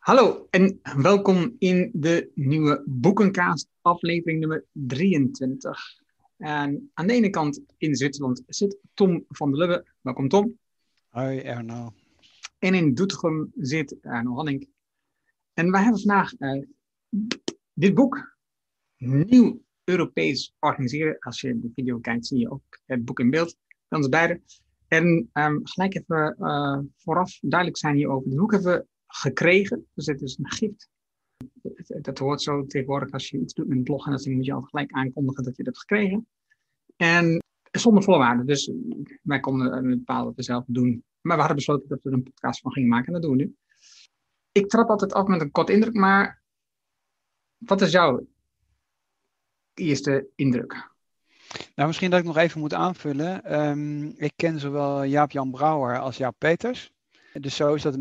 [0.00, 5.78] Hallo en welkom in de nieuwe Boekenkaast, aflevering nummer 23.
[6.36, 9.86] En aan de ene kant in Zwitserland zit Tom van der Lubbe.
[10.00, 10.58] Welkom Tom.
[11.08, 11.92] Hoi Erno.
[12.58, 14.68] En in Doetinchem zit Erno Hanning.
[15.54, 16.64] En wij hebben vandaag uh,
[17.72, 18.36] dit boek,
[18.96, 21.18] Nieuw Europees Organiseren.
[21.18, 23.56] Als je de video kijkt zie je ook het boek in beeld,
[23.88, 24.40] van ons beide.
[24.88, 28.28] En um, gelijk even uh, vooraf duidelijk zijn hierover.
[28.28, 29.86] Het boek hebben we gekregen.
[29.94, 30.88] Dus het is een gift.
[32.00, 34.06] Dat hoort zo tegenwoordig als je iets doet met een blog.
[34.06, 36.26] En dan moet je al gelijk aankondigen dat je dat hebt gekregen.
[36.96, 38.46] En zonder voorwaarden.
[38.46, 38.72] Dus
[39.22, 41.04] wij konden een bepaalde we zelf doen.
[41.20, 43.06] Maar we hadden besloten dat we er een podcast van gingen maken.
[43.06, 43.56] En dat doen we nu.
[44.52, 45.94] Ik trap altijd af met een kort indruk.
[45.94, 46.42] Maar
[47.58, 48.26] wat is jouw
[49.74, 50.90] eerste indruk?
[51.74, 53.60] Nou, misschien dat ik nog even moet aanvullen.
[53.60, 56.92] Um, ik ken zowel Jaap-Jan Brouwer als Jaap Peters.
[57.32, 57.94] Dus zo is dat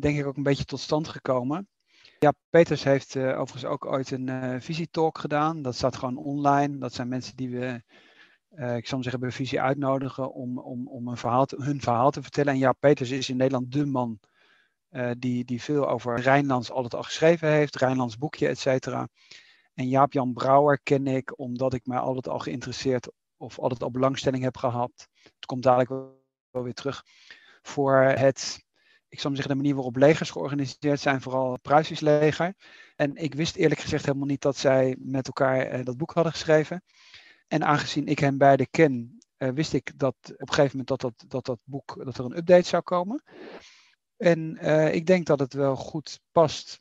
[0.00, 1.68] denk ik ook een beetje tot stand gekomen.
[2.18, 5.62] Ja, Peters heeft uh, overigens ook ooit een uh, visietalk gedaan.
[5.62, 6.78] Dat staat gewoon online.
[6.78, 7.82] Dat zijn mensen die we,
[8.54, 12.22] uh, ik zou zeggen, bij visie uitnodigen om, om, om een verhaal hun verhaal te
[12.22, 12.52] vertellen.
[12.52, 14.18] En ja, Peters is in Nederland de man
[15.18, 17.76] die, die veel over Rijnlands altijd al geschreven heeft.
[17.76, 19.08] Rijnlands boekje, et cetera.
[19.74, 24.42] En Jaap-Jan Brouwer ken ik omdat ik mij altijd al geïnteresseerd of altijd al belangstelling
[24.42, 25.08] heb gehad.
[25.22, 25.88] Het komt dadelijk
[26.50, 27.04] wel weer terug
[27.62, 28.66] voor het
[29.08, 32.54] ik zou maar zeggen, de manier waarop legers georganiseerd zijn, vooral het Pruisisch leger.
[32.96, 36.32] En ik wist eerlijk gezegd helemaal niet dat zij met elkaar eh, dat boek hadden
[36.32, 36.82] geschreven.
[37.48, 41.00] En aangezien ik hen beide ken, uh, wist ik dat op een gegeven moment dat
[41.00, 43.22] dat, dat, dat boek, dat er een update zou komen.
[44.16, 46.80] En uh, ik denk dat het wel goed past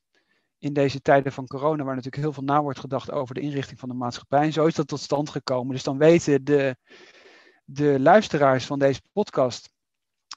[0.57, 3.79] in deze tijden van corona, waar natuurlijk heel veel na wordt gedacht over de inrichting
[3.79, 4.41] van de maatschappij.
[4.41, 5.73] En zo is dat tot stand gekomen.
[5.73, 6.77] Dus dan weten de,
[7.65, 9.69] de luisteraars van deze podcast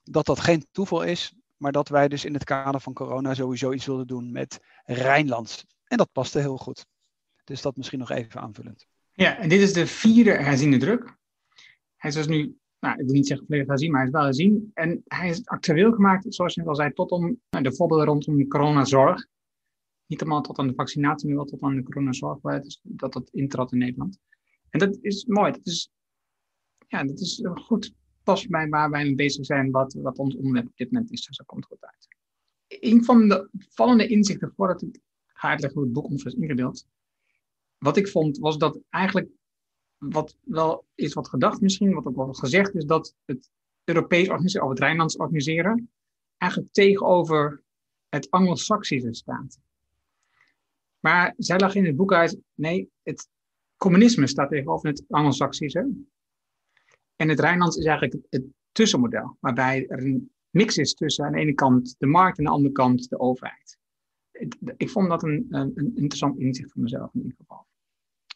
[0.03, 3.73] dat dat geen toeval is, maar dat wij dus in het kader van corona sowieso
[3.73, 5.67] iets wilden doen met Rijnlands.
[5.85, 6.87] En dat paste heel goed.
[7.45, 8.87] Dus dat misschien nog even aanvullend.
[9.13, 11.17] Ja, en dit is de vierde herziende druk.
[11.97, 14.25] Hij is dus nu, nou, ik wil niet zeggen volledig herzien, maar hij is wel
[14.25, 14.71] herzien.
[14.75, 18.37] En hij is actueel gemaakt, zoals je al zei, tot om nou, de voorbeelden rondom
[18.37, 19.27] de coronazorg.
[20.07, 23.31] Niet allemaal tot aan de vaccinatie, maar wel tot aan de coronazorg, dus dat dat
[23.31, 24.19] intrad in Nederland.
[24.71, 25.53] En dat is mooi.
[25.53, 25.91] Dat is,
[26.87, 30.67] ja, dat is goed past bij waar wij mee bezig zijn, wat, wat ons onderwerp
[30.67, 31.27] op dit moment is.
[31.27, 32.09] Dus dat komt goed uit.
[32.69, 36.87] Een van de vallende inzichten, voordat ik ga uitleggen hoe het boek ons is ingedeeld,
[37.79, 39.29] wat ik vond, was dat eigenlijk,
[39.99, 43.51] wat wel is wat gedacht misschien, wat ook wel gezegd is, dat het
[43.85, 45.91] Europees organiseren, of het Rijnlands organiseren,
[46.37, 47.63] eigenlijk tegenover
[48.09, 49.59] het Anglo-Saxische staat.
[50.99, 53.29] Maar zij lag in het boek uit, nee, het
[53.77, 55.91] communisme staat tegenover het Anglo-Saxische.
[57.21, 61.39] En het Rijnlands is eigenlijk het tussenmodel, waarbij er een mix is tussen aan de
[61.39, 63.79] ene kant de markt en aan de andere kant de overheid.
[64.77, 67.67] Ik vond dat een, een, interessant inzicht voor mezelf in ieder geval.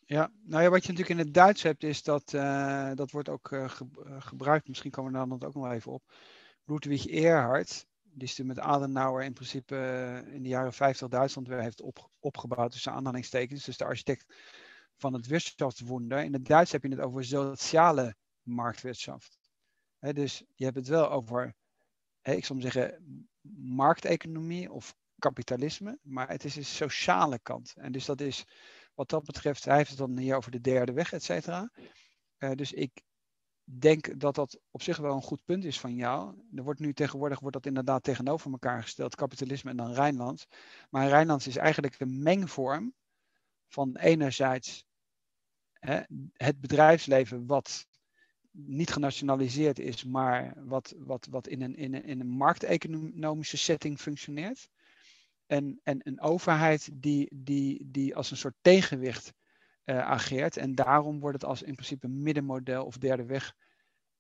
[0.07, 3.29] Ja, nou ja, wat je natuurlijk in het Duits hebt, is dat, uh, dat wordt
[3.29, 3.71] ook uh,
[4.19, 6.03] gebruikt, misschien komen we daar dan ook nog even op.
[6.65, 9.77] Ludwig Erhard, die is met Adenauer in principe
[10.27, 13.65] in de jaren 50 Duitsland weer heeft op, opgebouwd, tussen aanhalingstekens.
[13.65, 14.35] Dus de architect
[14.97, 16.25] van het Wirtschaftswunder.
[16.25, 19.39] In het Duits heb je het over sociale marktwirtschaft.
[19.99, 21.55] dus je hebt het wel over,
[22.23, 23.05] ik maar zeggen,
[23.59, 27.75] markteconomie of kapitalisme, maar het is een sociale kant.
[27.77, 28.45] En dus dat is,
[28.95, 31.71] wat dat betreft, hij heeft het dan hier over de derde weg, et cetera.
[32.39, 33.03] Uh, dus ik
[33.65, 36.35] denk dat dat op zich wel een goed punt is van jou.
[36.55, 40.47] Er wordt nu tegenwoordig wordt dat inderdaad tegenover elkaar gesteld, kapitalisme en dan Rijnlands.
[40.91, 42.95] Maar Rijnlands is eigenlijk een mengvorm
[43.69, 44.87] van enerzijds
[46.33, 47.87] het bedrijfsleven wat
[48.57, 54.01] niet genationaliseerd is, maar wat, wat, wat in, een, in, een, in een markteconomische setting
[54.01, 54.69] functioneert.
[55.47, 59.33] En, en een overheid die, die, die als een soort tegenwicht
[59.85, 60.57] uh, ageert.
[60.57, 63.55] En daarom wordt het als in principe middenmodel of derde weg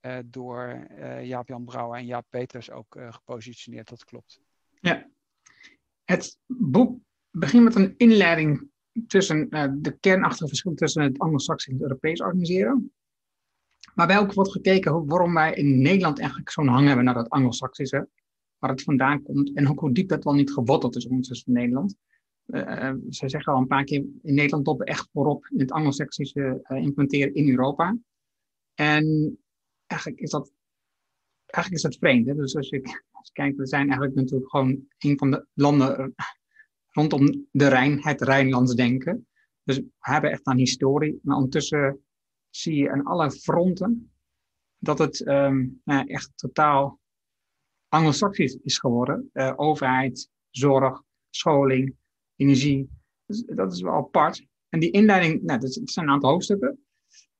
[0.00, 3.88] uh, door uh, Jaap-Jan Brouwer en Jaap Peters ook gepositioneerd.
[3.88, 4.40] Dat klopt.
[4.80, 5.10] Ja.
[6.04, 8.68] Het boek begint met een inleiding
[9.06, 9.48] tussen
[9.82, 12.92] de kernachtige verschil tussen het Anglo-Saxisch en het Europees organiseren.
[13.94, 18.08] Maar ook wordt gekeken waarom wij in Nederland eigenlijk zo'n hang hebben naar dat Anglo-Saxische,
[18.58, 21.60] waar het vandaan komt en ook hoe diep dat wel niet geworteld is ondertussen in
[21.60, 21.96] Nederland.
[22.46, 26.64] Uh, ze zeggen al een paar keer in Nederland op echt voorop in het Anglo-Saxische
[26.68, 27.96] uh, implementeren in Europa.
[28.74, 29.38] En
[29.86, 30.52] eigenlijk is dat,
[31.46, 32.26] eigenlijk is dat vreemd.
[32.26, 32.34] Hè?
[32.34, 36.14] Dus als je, als kijkt, we zijn eigenlijk natuurlijk gewoon een van de landen
[36.90, 39.26] rondom de Rijn, het Rijnlands denken.
[39.62, 41.18] Dus we hebben echt een historie.
[41.22, 42.03] Maar ondertussen
[42.56, 44.12] zie je aan alle fronten
[44.78, 47.00] dat het um, nou, echt totaal
[47.88, 49.30] anglo-saxisch is geworden.
[49.32, 51.96] Uh, overheid, zorg, scholing,
[52.36, 52.88] energie.
[53.26, 54.46] Dus dat is wel apart.
[54.68, 56.78] En die inleiding, nou, dat zijn een aantal hoofdstukken.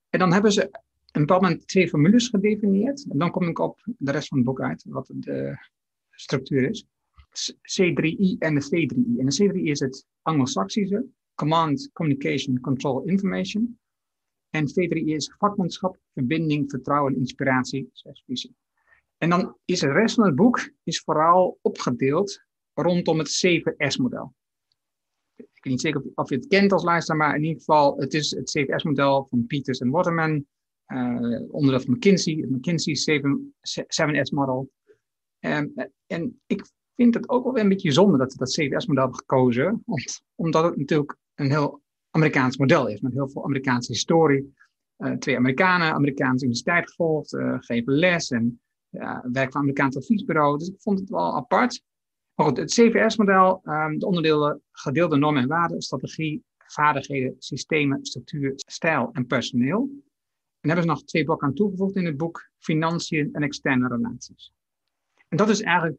[0.09, 0.69] En dan hebben ze
[1.11, 3.05] een bepaald moment twee formules gedefinieerd.
[3.09, 5.57] En dan kom ik op de rest van het boek uit, wat de
[6.09, 6.85] structuur is.
[7.51, 9.19] C3I en de V3I.
[9.19, 13.79] En de C3I is het Anglo-Saxische, Command, Communication, Control, Information.
[14.55, 17.89] En V3I is vakmanschap, verbinding, vertrouwen, inspiratie,
[18.25, 18.55] visie.
[19.17, 22.43] En dan is de rest van het boek is vooral opgedeeld
[22.73, 24.33] rondom het 7S-model.
[25.35, 28.13] Ik weet niet zeker of je het kent als luisteraar, maar in ieder geval, het
[28.13, 30.45] is het 7S-model van Peters en Waterman,
[30.87, 32.95] uh, onderdeel van McKinsey, het McKinsey
[33.67, 34.71] 7S-model.
[35.39, 36.65] En, en ik
[36.95, 39.83] vind het ook wel een beetje zonde dat ze dat 7S-model hebben gekozen,
[40.35, 41.83] omdat het natuurlijk een heel
[42.15, 44.53] Amerikaans model is, met heel veel Amerikaanse historie.
[44.97, 48.61] Uh, twee Amerikanen, Amerikaanse universiteit gevolgd, uh, geven les en
[49.31, 50.57] werk van Amerikaans adviesbureau.
[50.57, 51.81] Dus ik vond het wel apart.
[52.35, 58.53] Maar goed, het CVS-model, um, de onderdelen gedeelde normen en waarden, strategie, vaardigheden, systemen, structuur,
[58.55, 59.89] stijl en personeel.
[60.59, 64.53] En hebben ze nog twee blokken aan toegevoegd in het boek, financiën en externe relaties.
[65.27, 65.97] En dat is eigenlijk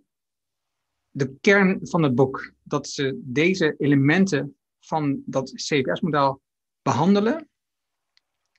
[1.10, 2.52] de kern van het boek.
[2.62, 6.42] Dat ze deze elementen van dat CVS-model
[6.82, 7.48] behandelen.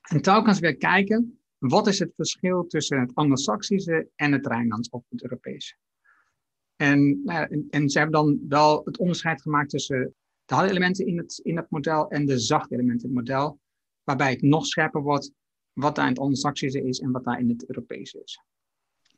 [0.02, 5.04] En telkens weer kijken, wat is het verschil tussen het Anglo-Saxische en het Rijnlands of
[5.08, 5.76] het Europese?
[6.76, 10.14] En, nou en, en, ze hebben dan wel het onderscheid gemaakt tussen
[10.44, 13.60] de harde elementen in het, in het model en de zachte elementen in het model,
[14.04, 15.32] waarbij het nog scherper wordt
[15.72, 18.42] wat daar in het Anglo-Saxische is en wat daar in het Europese is.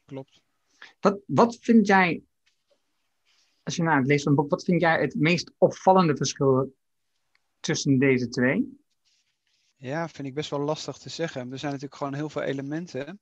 [0.04, 0.42] Klopt.
[1.00, 2.22] Wat, wat vind jij,
[3.62, 6.74] als je naar het leest van het boek, wat vind jij het meest opvallende verschil
[7.60, 8.78] tussen deze twee?
[9.76, 11.52] Ja, vind ik best wel lastig te zeggen.
[11.52, 13.20] Er zijn natuurlijk gewoon heel veel elementen.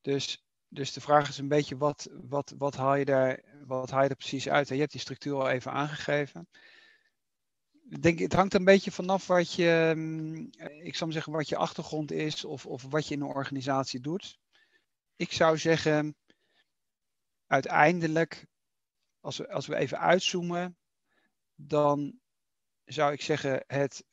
[0.00, 4.02] Dus, dus de vraag is een beetje, wat, wat, wat, haal je daar, wat haal
[4.02, 4.68] je er precies uit?
[4.68, 6.48] Je hebt die structuur al even aangegeven.
[7.88, 10.50] Ik denk, het hangt een beetje vanaf wat je, mm,
[10.82, 14.38] ik zou zeggen, wat je achtergrond is of, of wat je in een organisatie doet.
[15.16, 16.16] Ik zou zeggen,
[17.46, 18.46] uiteindelijk,
[19.20, 20.76] als we, als we even uitzoomen,
[21.54, 22.20] dan
[22.84, 24.04] zou ik zeggen, het,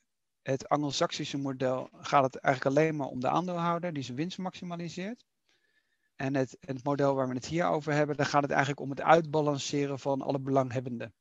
[0.42, 5.24] het Anglo-Saxische model gaat het eigenlijk alleen maar om de aandeelhouder die zijn winst maximaliseert.
[6.16, 8.90] En het, het model waar we het hier over hebben, dan gaat het eigenlijk om
[8.90, 11.14] het uitbalanceren van alle belanghebbenden.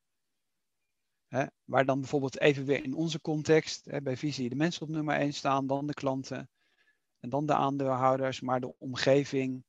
[1.63, 5.33] Waar dan bijvoorbeeld even weer in onze context, bij visie de mensen op nummer 1
[5.33, 6.49] staan, dan de klanten
[7.19, 9.63] en dan de aandeelhouders, maar de omgeving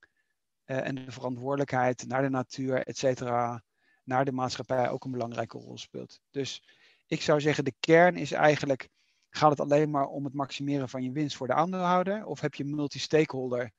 [0.64, 3.62] eh, en de verantwoordelijkheid naar de natuur, et cetera,
[4.04, 6.20] naar de maatschappij ook een belangrijke rol speelt.
[6.30, 6.62] Dus
[7.10, 8.88] ik zou zeggen, de kern is eigenlijk,
[9.30, 12.24] gaat het alleen maar om het maximeren van je winst voor de aandeelhouder?
[12.24, 13.70] Of heb je een multi-stakeholder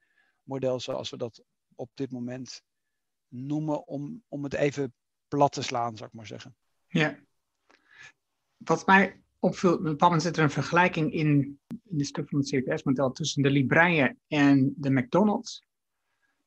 [0.44, 1.44] model zoals we dat
[1.76, 2.62] op dit moment
[3.28, 4.94] noemen, om, om het even
[5.28, 6.56] plat te slaan, zou ik maar zeggen.
[6.88, 7.20] Ja.
[8.58, 12.50] Wat mij opviel, op bepaald zit er een vergelijking in, in het stuk van het
[12.50, 15.64] CPS-model tussen de Libreien en de McDonald's.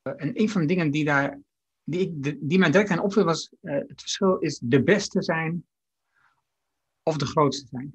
[0.02, 1.40] Uh, en een van de dingen die daar,
[1.84, 5.64] die, ik, die mij direct aan opviel was, uh, het verschil is de beste zijn
[7.04, 7.94] of de grootste zijn.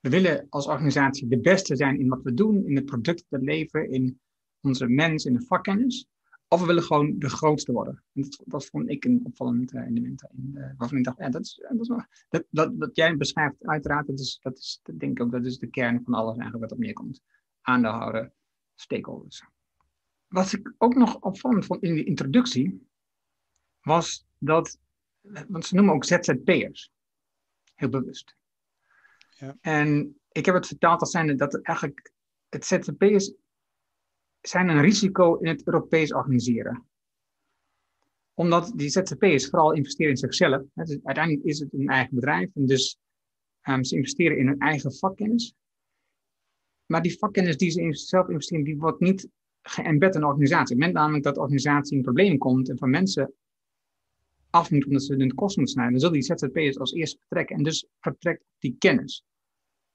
[0.00, 3.40] We willen als organisatie de beste zijn in wat we doen, in het product dat
[3.40, 4.20] we leveren, in
[4.60, 6.08] onze mens, in de vakkennis.
[6.48, 8.04] Of we willen gewoon de grootste worden.
[8.12, 10.24] En dat, vond ik een opvallend uh, element.
[10.32, 14.06] In, uh, waarvan ik dacht, ja, dat, is, wel, dat, dat, dat jij beschrijft, uiteraard,
[14.06, 16.62] dat is, dat is, dat denk ik ook, dat is de kern van alles eigenlijk
[16.62, 17.22] wat op neerkomt.
[17.60, 18.32] Aandeelhouder,
[18.74, 19.44] stakeholders.
[20.28, 22.88] Wat ik ook nog opvallend vond in de introductie,
[23.80, 24.78] was dat,
[25.48, 26.92] want ze noemen ook ZZP'ers.
[27.74, 28.36] Heel bewust.
[29.28, 29.56] Ja.
[29.60, 32.12] En ik heb het vertaald als zijnde dat het eigenlijk
[32.48, 33.32] het ZZP'ers
[34.40, 36.86] zijn een risico in het Europees organiseren.
[38.34, 40.62] Omdat die ZZP'ers vooral investeren in zichzelf.
[40.74, 42.98] Dus uiteindelijk is het een eigen bedrijf en dus
[43.62, 45.54] um, ze investeren in hun eigen vakkennis.
[46.86, 49.28] Maar die vakkennis die ze zelf investeren, die wordt niet
[49.62, 50.82] geëmbed in de organisatie.
[50.82, 53.34] Het namelijk dat de organisatie in problemen komt en van mensen
[54.54, 57.56] af moet omdat ze hun kosten moeten snijden, dan zullen die ZZP'ers als eerste vertrekken.
[57.56, 59.24] En dus vertrekt die kennis.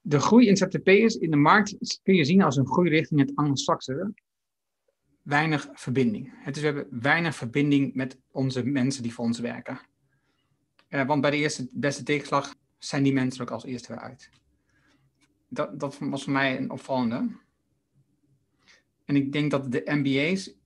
[0.01, 3.35] De groei in ZZP'ers in de markt kun je zien als een groei richting het
[3.35, 4.11] anglo
[5.21, 6.33] Weinig verbinding.
[6.33, 9.79] Het is, we hebben weinig verbinding met onze mensen die voor ons werken.
[10.89, 14.29] Uh, want bij de eerste beste tegenslag zijn die mensen ook als eerste weer uit.
[15.49, 17.37] Dat, dat was voor mij een opvallende.
[19.05, 20.58] En ik denk dat de MBA's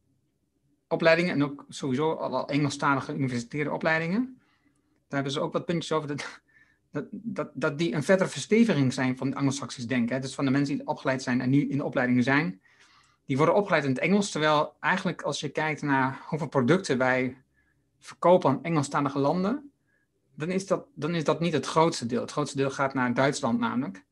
[0.93, 4.38] opleidingen en ook sowieso alle Engelstalige universitaire opleidingen.
[5.07, 6.07] Daar hebben ze ook wat puntjes over.
[6.07, 6.41] Dat,
[6.91, 10.15] dat, dat, dat die een verdere versteviging zijn van Anglo-Saxisch denken.
[10.15, 10.21] Hè.
[10.21, 12.62] Dus van de mensen die opgeleid zijn en nu in de opleidingen zijn.
[13.25, 14.31] Die worden opgeleid in het Engels.
[14.31, 17.43] Terwijl eigenlijk als je kijkt naar hoeveel producten wij
[18.00, 19.71] verkopen aan Engelstalige landen.
[20.35, 22.21] dan is, dat, dan is dat niet het grootste deel.
[22.21, 24.05] Het grootste deel gaat naar Duitsland namelijk.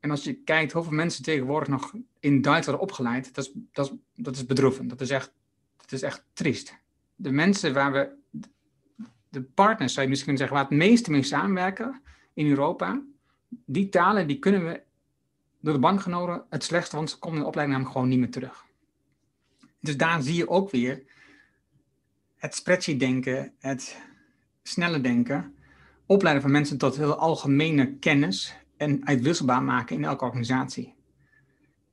[0.00, 3.86] En als je kijkt hoeveel mensen tegenwoordig nog in Duitsland worden opgeleid, dat is, dat
[3.86, 3.92] is,
[4.24, 4.88] dat is bedroevend.
[4.88, 5.32] Dat is, echt,
[5.88, 6.78] dat is echt triest.
[7.14, 8.10] De mensen waar we,
[9.28, 12.02] de partners zou je misschien kunnen zeggen, waar het meeste mee samenwerken
[12.34, 13.02] in Europa,
[13.48, 14.82] die talen die kunnen we
[15.60, 18.40] door de bankgenoten het slechtste, want ze komen in de opleiding namelijk gewoon niet meer
[18.40, 18.64] terug.
[19.80, 21.02] Dus daar zie je ook weer
[22.36, 24.00] het spreadsheet denken, het
[24.62, 25.54] snelle denken,
[26.06, 30.94] opleiden van mensen tot heel algemene kennis en uitwisselbaar maken in elke organisatie.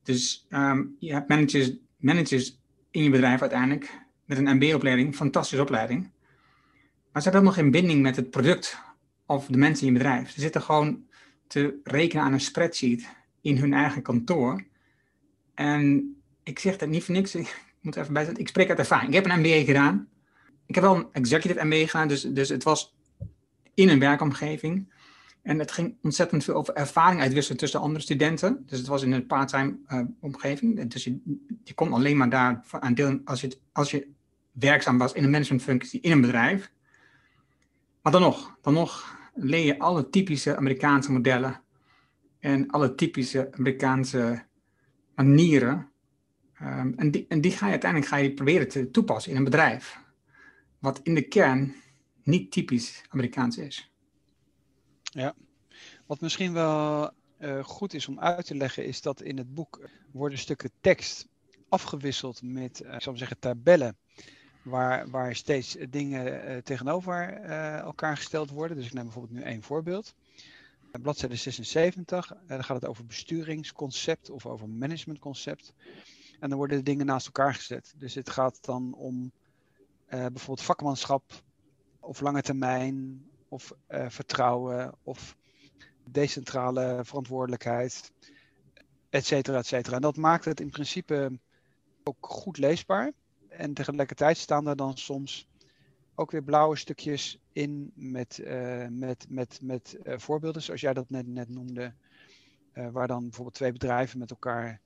[0.03, 2.59] Dus um, je hebt managers, managers
[2.95, 6.01] in je bedrijf uiteindelijk met een MBA-opleiding, fantastische opleiding.
[7.11, 8.77] Maar ze hebben helemaal geen binding met het product
[9.25, 10.31] of de mensen in je bedrijf.
[10.31, 11.03] Ze zitten gewoon
[11.47, 13.07] te rekenen aan een spreadsheet
[13.41, 14.63] in hun eigen kantoor.
[15.53, 19.09] En ik zeg dat niet voor niks, ik moet even bijzetten, ik spreek uit ervaring.
[19.09, 20.07] Ik heb een MBA gedaan.
[20.65, 22.95] Ik heb wel een executive MBA gedaan, dus, dus het was
[23.73, 24.93] in een werkomgeving.
[25.45, 28.63] En het ging ontzettend veel over ervaring uitwisselen tussen andere studenten.
[28.65, 30.89] Dus het was in een part-time uh, omgeving.
[30.89, 34.07] Dus je, je kon alleen maar daar aan deel als je, als je
[34.51, 36.71] werkzaam was in een managementfunctie in een bedrijf.
[38.01, 41.61] Maar dan nog, dan nog leer je alle typische Amerikaanse modellen
[42.39, 44.43] en alle typische Amerikaanse
[45.15, 45.89] manieren.
[46.61, 49.43] Um, en, die, en die ga je uiteindelijk ga je proberen te toepassen in een
[49.43, 49.99] bedrijf.
[50.79, 51.73] Wat in de kern
[52.23, 53.94] niet typisch Amerikaans is.
[55.15, 55.35] Ja,
[56.05, 59.89] wat misschien wel uh, goed is om uit te leggen, is dat in het boek
[60.11, 61.27] worden stukken tekst
[61.69, 63.97] afgewisseld met, uh, ik zal zeggen, tabellen.
[64.63, 67.33] Waar, waar steeds dingen uh, tegenover
[67.81, 68.77] elkaar gesteld worden.
[68.77, 70.15] Dus ik neem bijvoorbeeld nu één voorbeeld.
[71.01, 75.73] Bladzijde 76, dan gaat het over besturingsconcept of over managementconcept.
[76.39, 77.93] En dan worden de dingen naast elkaar gezet.
[77.97, 79.31] Dus het gaat dan om
[80.07, 81.23] bijvoorbeeld vakmanschap
[81.99, 83.73] of lange termijn of
[84.07, 85.35] vertrouwen of
[86.09, 88.11] decentrale verantwoordelijkheid,
[89.09, 89.95] et cetera, et cetera.
[89.95, 91.39] En dat maakt het in principe
[92.03, 93.11] ook goed leesbaar.
[93.49, 95.47] En tegelijkertijd staan er dan soms
[96.15, 101.09] ook weer blauwe stukjes in met, uh, met, met, met uh, voorbeelden, zoals jij dat
[101.09, 101.93] net, net noemde,
[102.91, 104.79] waar dan bijvoorbeeld twee bedrijven met elkaar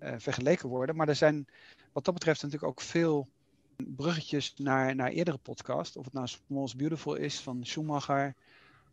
[0.00, 0.96] vergeleken worden.
[0.96, 1.46] Maar er zijn
[1.92, 3.28] wat dat betreft natuurlijk ook veel
[3.88, 5.96] bruggetjes naar, naar eerdere podcasts.
[5.96, 8.34] Of het nou Small's Beautiful is van Schumacher,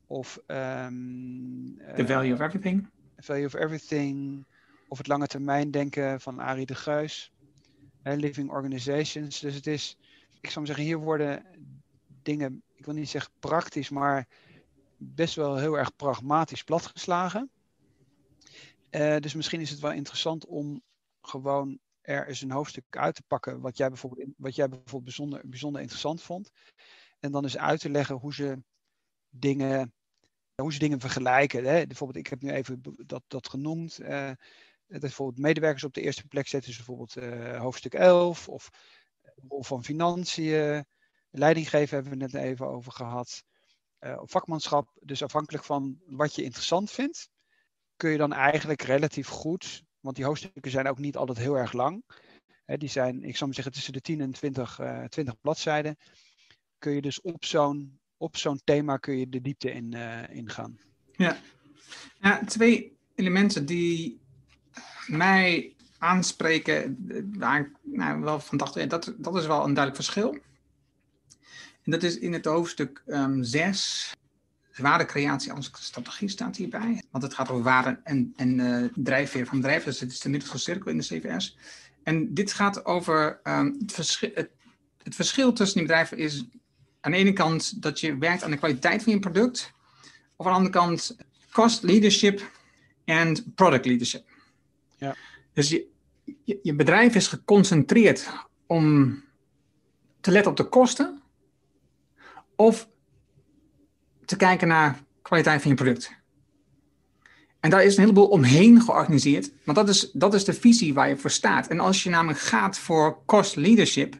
[0.07, 2.89] of um, The Value of Everything.
[3.17, 4.45] Value of Everything.
[4.87, 7.31] Of het lange termijn denken van Arie de Geus.
[8.15, 9.39] Living Organizations.
[9.39, 9.97] Dus het is,
[10.41, 11.45] ik zou zeggen, hier worden
[12.23, 14.27] dingen, ik wil niet zeggen praktisch, maar
[14.97, 17.49] best wel heel erg pragmatisch platgeslagen.
[18.91, 20.81] Uh, dus misschien is het wel interessant om
[21.21, 25.41] gewoon er eens een hoofdstuk uit te pakken wat jij bijvoorbeeld, wat jij bijvoorbeeld bijzonder,
[25.45, 26.51] bijzonder interessant vond.
[27.19, 28.63] En dan eens uit te leggen hoe ze
[29.29, 29.93] dingen
[30.61, 31.65] hoe ze dingen vergelijken.
[31.65, 31.87] Hè?
[31.87, 33.97] Bijvoorbeeld, ik heb nu even dat, dat genoemd.
[34.87, 38.69] Dat bijvoorbeeld medewerkers op de eerste plek zetten, dus bijvoorbeeld uh, hoofdstuk 11 of
[39.47, 40.85] rol van financiën.
[41.29, 43.43] Leidinggeven hebben we net even over gehad.
[44.23, 47.29] Vakmanschap, dus afhankelijk van wat je interessant vindt,
[47.95, 51.73] kun je dan eigenlijk relatief goed, want die hoofdstukken zijn ook niet altijd heel erg
[51.73, 52.03] lang.
[52.65, 55.97] Die zijn, ik zou maar zeggen, tussen de 10 en 20, 20 bladzijden.
[56.77, 60.79] Kun je dus op zo'n op zo'n thema kun je de diepte in, uh, ingaan.
[61.11, 61.37] Ja.
[62.21, 64.19] ja, twee elementen die
[65.07, 66.97] mij aanspreken,
[67.37, 70.37] waar nou, wel van dacht, dat, dat is wel een duidelijk verschil.
[71.83, 73.03] En dat is in het hoofdstuk
[73.41, 74.26] 6, um,
[74.77, 77.03] waardecreatie als strategie staat hierbij.
[77.11, 79.89] Want het gaat over waarde en, en uh, drijfveer van bedrijven.
[79.89, 81.57] Dus het is de middelste cirkel in de CVS.
[82.03, 84.49] En dit gaat over um, het, verschil, het,
[85.03, 86.45] het, verschil tussen die bedrijven is
[87.01, 89.73] aan de ene kant dat je werkt aan de kwaliteit van je product,
[90.35, 91.17] of aan de andere kant
[91.51, 92.51] cost leadership
[93.05, 94.25] en product leadership.
[94.97, 95.15] Ja.
[95.53, 95.87] Dus je,
[96.43, 98.29] je, je bedrijf is geconcentreerd
[98.65, 99.23] om
[100.21, 101.21] te letten op de kosten
[102.55, 102.89] of
[104.27, 106.11] te kijken naar kwaliteit van je product.
[107.59, 111.09] En daar is een heleboel omheen georganiseerd, want dat is, dat is de visie waar
[111.09, 111.67] je voor staat.
[111.67, 114.19] En als je namelijk gaat voor cost leadership,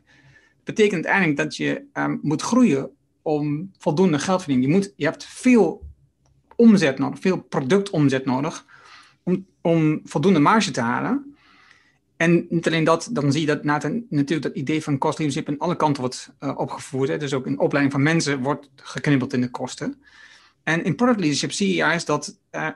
[0.64, 2.90] betekent uiteindelijk dat je um, moet groeien
[3.22, 4.70] om voldoende geld te verdienen.
[4.70, 5.86] Je, moet, je hebt veel
[6.56, 8.66] omzet nodig, veel productomzet nodig
[9.24, 11.27] om, om voldoende marge te halen.
[12.18, 15.58] En niet alleen dat, dan zie je dat natuurlijk dat idee van cost leadership aan
[15.58, 17.10] alle kanten wordt uh, opgevoerd.
[17.10, 17.18] Hè.
[17.18, 20.02] Dus ook in opleiding van mensen wordt geknibbeld in de kosten.
[20.64, 22.70] En in product leadership zie je juist dat uh,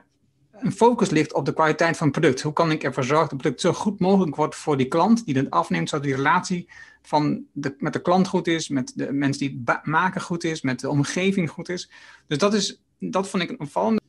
[0.52, 2.42] een focus ligt op de kwaliteit van het product.
[2.42, 5.24] Hoe kan ik ervoor zorgen dat het product zo goed mogelijk wordt voor die klant
[5.24, 6.68] die het afneemt, zodat die relatie
[7.02, 10.62] van de, met de klant goed is, met de mensen die het maken goed is,
[10.62, 11.90] met de omgeving goed is.
[12.26, 14.00] Dus dat, is, dat vond ik een opvallende.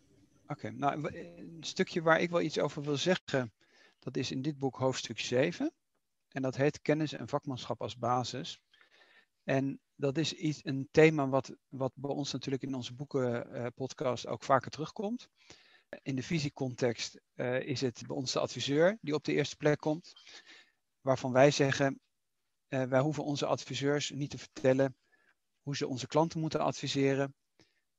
[0.47, 3.51] Oké, nou een stukje waar ik wel iets over wil zeggen,
[4.03, 5.73] dat is in dit boek hoofdstuk 7.
[6.27, 8.59] En dat heet kennis en vakmanschap als basis.
[9.43, 14.31] En dat is iets, een thema wat, wat bij ons natuurlijk in onze boekenpodcast uh,
[14.31, 15.27] ook vaker terugkomt.
[16.01, 19.79] In de visiecontext uh, is het bij ons de adviseur die op de eerste plek
[19.79, 20.13] komt.
[21.01, 21.99] Waarvan wij zeggen,
[22.69, 24.95] uh, wij hoeven onze adviseurs niet te vertellen
[25.61, 27.35] hoe ze onze klanten moeten adviseren.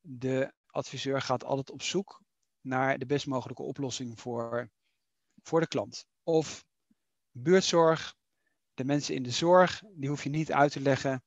[0.01, 2.23] De adviseur gaat altijd op zoek
[2.61, 4.71] naar de best mogelijke oplossing voor,
[5.45, 6.07] voor de klant.
[6.23, 6.65] Of
[7.31, 8.15] buurtzorg,
[8.75, 11.25] de mensen in de zorg, die hoef je niet uit te leggen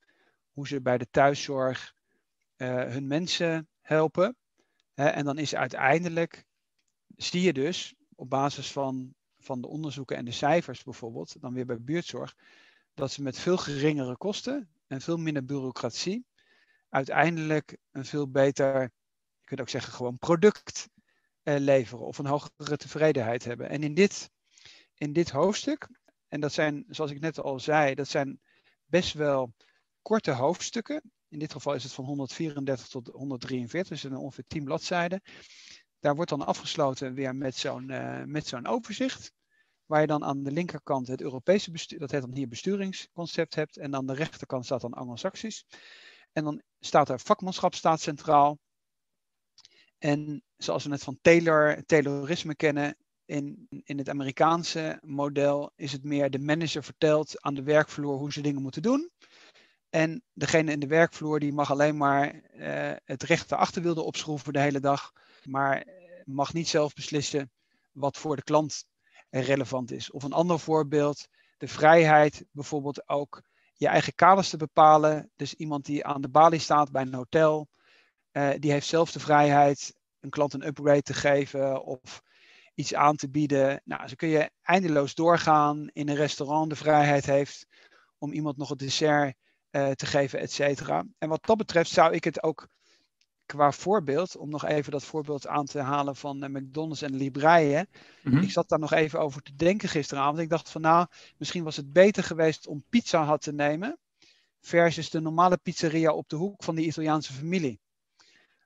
[0.52, 1.94] hoe ze bij de thuiszorg
[2.58, 4.38] uh, hun mensen helpen.
[4.94, 6.46] en dan is uiteindelijk,
[7.16, 11.66] zie je dus op basis van, van de onderzoeken en de cijfers bijvoorbeeld, dan weer
[11.66, 12.36] bij buurtzorg,
[12.94, 16.26] dat ze met veel geringere kosten en veel minder bureaucratie
[16.90, 20.90] uiteindelijk een veel beter, je kunt ook zeggen gewoon product
[21.56, 23.70] leveren of een hogere tevredenheid hebben.
[23.70, 24.30] En in dit,
[24.94, 25.88] in dit hoofdstuk,
[26.28, 28.40] en dat zijn, zoals ik net al zei, dat zijn
[28.86, 29.54] best wel
[30.02, 31.12] korte hoofdstukken.
[31.30, 35.22] In dit geval is het van 134 tot 143, dus ongeveer 10 bladzijden.
[36.00, 39.32] Daar wordt dan afgesloten weer met zo'n uh, met zo'n overzicht.
[39.86, 43.78] Waar je dan aan de linkerkant het Europese bestuur, dat heet dan hier besturingsconcept hebt.
[43.78, 45.66] En aan de rechterkant staat dan Anglo-Saxisch.
[46.32, 48.60] En dan staat er vakmanschap staat centraal.
[49.98, 56.04] En zoals we het van Taylor, Taylorisme kennen, in, in het Amerikaanse model is het
[56.04, 59.12] meer de manager vertelt aan de werkvloer hoe ze dingen moeten doen.
[59.90, 64.60] En degene in de werkvloer die mag alleen maar uh, het rechte achterwiel opschroeven de
[64.60, 65.12] hele dag.
[65.44, 65.86] Maar
[66.26, 67.52] mag niet zelf beslissen
[67.92, 68.86] wat voor de klant
[69.30, 70.12] relevant is.
[70.12, 71.28] Of een ander voorbeeld,
[71.58, 73.42] de vrijheid bijvoorbeeld ook
[73.74, 75.32] je eigen kaders te bepalen.
[75.36, 77.68] Dus iemand die aan de balie staat bij een hotel,
[78.38, 82.22] uh, die heeft zelf de vrijheid een klant een upgrade te geven of
[82.76, 83.82] iets aan te bieden.
[83.84, 85.90] Nou, zo kun je eindeloos doorgaan.
[85.94, 87.66] In een restaurant de vrijheid heeft
[88.18, 89.36] om iemand nog het dessert
[89.72, 91.06] uh, te geven, et cetera.
[91.18, 92.68] En wat dat betreft zou ik het ook
[93.46, 97.86] qua voorbeeld, om nog even dat voorbeeld aan te halen van uh, McDonald's en Libraïe.
[98.24, 98.42] Mm-hmm.
[98.42, 100.40] Ik zat daar nog even over te denken gisteravond.
[100.40, 103.98] Ik dacht van nou, misschien was het beter geweest om Pizza Hut te nemen
[104.62, 107.80] versus de normale pizzeria op de hoek van die Italiaanse familie.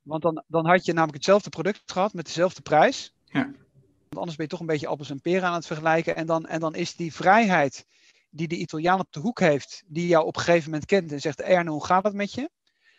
[0.02, 3.14] Want dan, dan had je namelijk hetzelfde product gehad met dezelfde prijs.
[3.26, 3.44] Ja.
[3.44, 6.16] Want anders ben je toch een beetje appels en peren aan het vergelijken.
[6.16, 7.86] En dan, en dan is die vrijheid
[8.30, 11.20] die de Italiaan op de hoek heeft, die jou op een gegeven moment kent en
[11.20, 12.50] zegt: Erno, hoe gaat het met je?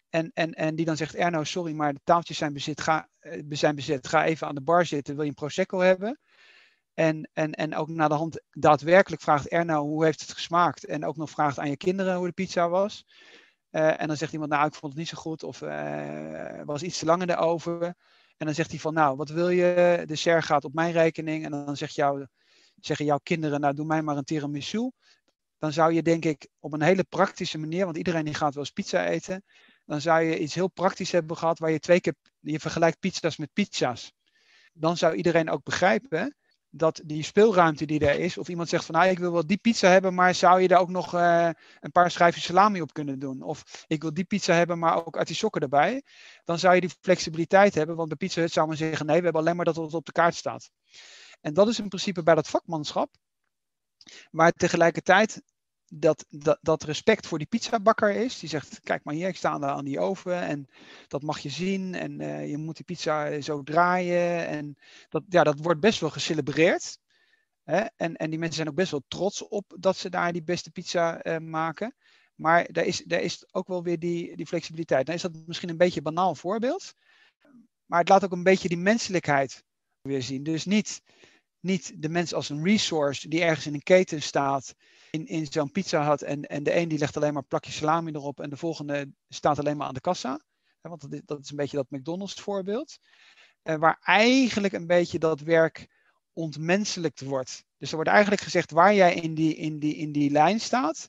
[0.08, 2.80] En, en, en die dan zegt: Erno, sorry, maar de taaltjes zijn bezet.
[2.80, 4.08] Ga, eh, zijn bezet.
[4.08, 5.14] Ga even aan de bar zitten.
[5.14, 6.18] Wil je een Prosecco hebben?
[6.94, 10.84] En, en, en ook naar de hand daadwerkelijk vraagt Erno hoe heeft het gesmaakt.
[10.84, 13.06] En ook nog vraagt aan je kinderen hoe de pizza was.
[13.72, 15.42] Uh, en dan zegt iemand, nou ik vond het niet zo goed.
[15.42, 17.82] Of uh, was iets te lang erover.
[18.36, 20.02] En dan zegt hij van, nou wat wil je?
[20.06, 21.44] De share gaat op mijn rekening.
[21.44, 22.26] En dan zegt jou,
[22.80, 24.90] zeggen jouw kinderen, nou doe mij maar een tiramisu
[25.62, 28.62] dan zou je denk ik op een hele praktische manier, want iedereen die gaat wel
[28.62, 29.44] eens pizza eten,
[29.84, 33.36] dan zou je iets heel praktisch hebben gehad waar je twee keer, je vergelijkt pizza's
[33.36, 34.12] met pizza's.
[34.72, 36.36] Dan zou iedereen ook begrijpen
[36.74, 39.56] dat die speelruimte die er is, of iemand zegt van nou ik wil wel die
[39.56, 43.18] pizza hebben, maar zou je daar ook nog uh, een paar schijfjes salami op kunnen
[43.18, 43.42] doen?
[43.42, 46.02] Of ik wil die pizza hebben, maar ook sokken erbij.
[46.44, 49.24] Dan zou je die flexibiliteit hebben, want bij Pizza Hut zou men zeggen nee, we
[49.24, 50.70] hebben alleen maar dat het op de kaart staat.
[51.40, 53.10] En dat is in principe bij dat vakmanschap,
[54.30, 55.42] maar tegelijkertijd
[55.94, 58.38] dat, dat, dat respect voor die pizzabakker is.
[58.38, 60.68] Die zegt, kijk maar hier, ik sta daar aan die oven en
[61.08, 61.94] dat mag je zien.
[61.94, 64.46] En uh, je moet die pizza zo draaien.
[64.46, 64.76] En
[65.08, 66.98] dat, ja, dat wordt best wel gecelebreerd.
[67.62, 67.80] Hè?
[67.96, 70.70] En, en die mensen zijn ook best wel trots op dat ze daar die beste
[70.70, 71.94] pizza uh, maken.
[72.34, 75.06] Maar daar is, daar is ook wel weer die, die flexibiliteit.
[75.06, 76.94] Dan is dat misschien een beetje een banaal voorbeeld.
[77.86, 79.64] Maar het laat ook een beetje die menselijkheid
[80.00, 80.42] weer zien.
[80.42, 81.02] Dus niet,
[81.60, 84.74] niet de mens als een resource die ergens in een keten staat
[85.12, 88.12] in, in zo'n pizza had en, en de een die legt alleen maar plakje salami
[88.12, 90.40] erop en de volgende staat alleen maar aan de kassa.
[90.80, 92.98] Want dat is, een beetje dat McDonald's voorbeeld.
[93.62, 95.88] Uh, waar eigenlijk een beetje dat werk
[96.32, 97.64] ontmenselijkt wordt.
[97.78, 101.08] Dus er wordt eigenlijk gezegd waar jij in die, in die, in die lijn staat.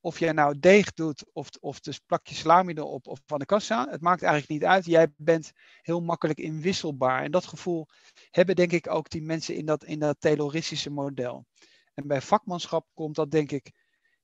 [0.00, 3.88] Of jij nou deeg doet of, of dus plakje salami erop of van de kassa.
[3.90, 4.84] Het maakt eigenlijk niet uit.
[4.84, 7.22] Jij bent heel makkelijk inwisselbaar.
[7.22, 7.86] En dat gevoel
[8.30, 11.46] hebben denk ik ook die mensen in dat, in dat Tayloristische model.
[11.94, 13.72] En bij vakmanschap komt dat denk ik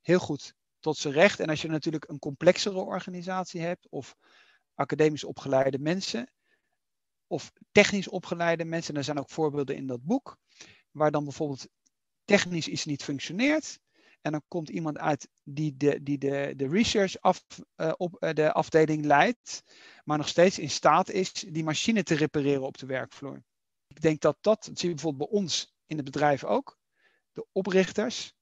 [0.01, 1.41] heel goed tot zijn recht.
[1.41, 4.17] En als je natuurlijk een complexere organisatie hebt, of
[4.75, 6.33] academisch opgeleide mensen,
[7.27, 10.37] of technisch opgeleide mensen, er zijn ook voorbeelden in dat boek,
[10.91, 11.69] waar dan bijvoorbeeld
[12.25, 13.79] technisch iets niet functioneert.
[14.21, 17.45] En dan komt iemand uit die de, die de, de research af,
[17.77, 19.63] uh, op uh, de afdeling leidt,
[20.05, 23.45] maar nog steeds in staat is die machine te repareren op de werkvloer.
[23.87, 26.80] Ik denk dat dat, dat zie je bijvoorbeeld bij ons in het bedrijf ook,
[27.33, 28.33] de oprichters,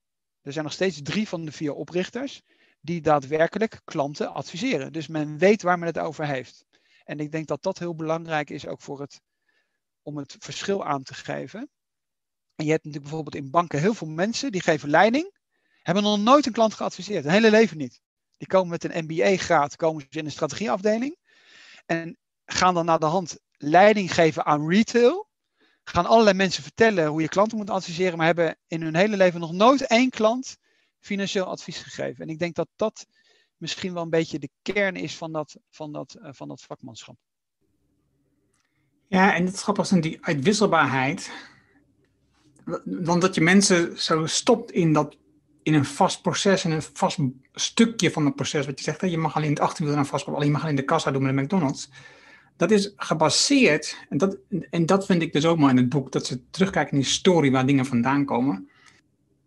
[0.41, 2.41] er zijn nog steeds drie van de vier oprichters,
[2.81, 4.93] die daadwerkelijk klanten adviseren.
[4.93, 6.65] Dus men weet waar men het over heeft.
[7.03, 9.21] En ik denk dat dat heel belangrijk is ook voor het,
[10.01, 11.69] om het verschil aan te geven.
[12.55, 15.37] En je hebt natuurlijk bijvoorbeeld in banken heel veel mensen die geven leiding,
[15.81, 18.01] hebben nog nooit een klant geadviseerd, een hele leven niet.
[18.37, 21.17] Die komen met een MBA-graad, komen ze in een strategieafdeling
[21.85, 25.28] en gaan dan naar de hand leiding geven aan retail.
[25.89, 29.39] Gaan allerlei mensen vertellen hoe je klanten moet adviseren, maar hebben in hun hele leven
[29.39, 30.57] nog nooit één klant
[30.99, 32.23] financieel advies gegeven.
[32.23, 33.05] En ik denk dat dat
[33.57, 37.15] misschien wel een beetje de kern is van dat, van dat, uh, van dat vakmanschap.
[39.07, 41.31] Ja, en het is die uitwisselbaarheid.
[42.83, 45.17] Want dat je mensen zo stopt in, dat,
[45.63, 47.19] in een vast proces, in een vast
[47.53, 48.65] stukje van het proces.
[48.65, 50.85] Wat je zegt, hè, je mag alleen het achterwiel aan vastkoppelen, je mag alleen de
[50.85, 51.89] kassa doen met de McDonald's.
[52.59, 54.37] Dat is gebaseerd, en dat,
[54.69, 57.09] en dat vind ik dus ook mooi in het boek, dat ze terugkijken in die
[57.09, 58.69] story waar dingen vandaan komen,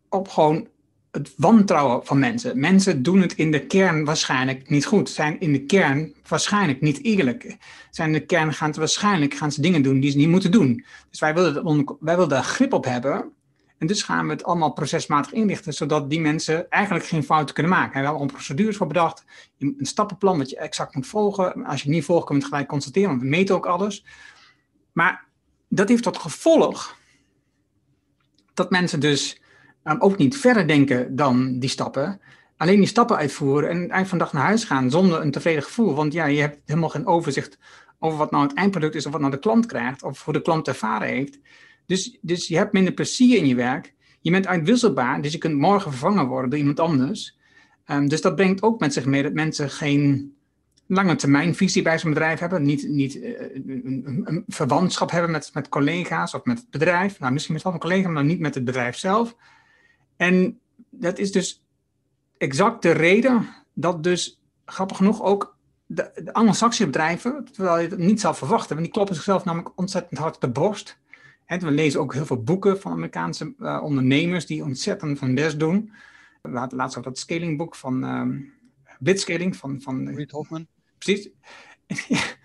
[0.08, 0.68] op gewoon
[1.10, 2.60] het wantrouwen van mensen.
[2.60, 5.10] Mensen doen het in de kern waarschijnlijk niet goed.
[5.10, 7.56] Zijn in de kern waarschijnlijk niet eerlijk.
[7.90, 10.50] Zijn in de kern gaan ze waarschijnlijk gaan ze dingen doen die ze niet moeten
[10.50, 10.84] doen.
[11.10, 13.32] Dus wij willen, wij willen daar grip op hebben.
[13.82, 17.72] En dus gaan we het allemaal procesmatig inrichten, zodat die mensen eigenlijk geen fouten kunnen
[17.72, 17.90] maken.
[17.90, 19.24] We hebben al procedures voor bedacht,
[19.58, 21.64] een stappenplan wat je exact moet volgen.
[21.64, 24.04] Als je het niet volgt, kun je het gelijk constateren, want we meten ook alles.
[24.92, 25.24] Maar
[25.68, 26.96] dat heeft tot gevolg
[28.54, 29.40] dat mensen dus
[29.98, 32.20] ook niet verder denken dan die stappen.
[32.56, 35.62] Alleen die stappen uitvoeren en eind van de dag naar huis gaan zonder een tevreden
[35.62, 35.94] gevoel.
[35.94, 37.58] Want ja, je hebt helemaal geen overzicht
[37.98, 40.42] over wat nou het eindproduct is of wat nou de klant krijgt of hoe de
[40.42, 41.38] klant ervaren heeft.
[41.86, 43.94] Dus, dus je hebt minder plezier in je werk.
[44.20, 47.38] Je bent uitwisselbaar, dus je kunt morgen vervangen worden door iemand anders.
[47.86, 50.34] Um, dus dat brengt ook met zich mee dat mensen geen
[50.86, 52.62] lange termijn visie bij zijn bedrijf hebben.
[52.62, 57.18] Niet, niet uh, een, verwantschap hebben met, met collega's of met het bedrijf.
[57.18, 59.36] Nou, misschien met een collega, maar niet met het bedrijf zelf.
[60.16, 60.58] En
[60.90, 61.64] dat is dus
[62.38, 67.98] exact de reden dat dus, grappig genoeg, ook de, de Anglo-Saxische bedrijven, terwijl je het
[67.98, 70.98] niet zou verwachten, want die kloppen zichzelf namelijk ontzettend hard de borst.
[71.46, 75.92] We lezen ook heel veel boeken van Amerikaanse uh, ondernemers die ontzettend hun best doen.
[76.42, 78.52] Laatst ook dat scalingboek van um,
[78.98, 79.80] Blitzscaling van...
[79.80, 80.66] van Reid Hoffman.
[80.98, 81.28] Precies.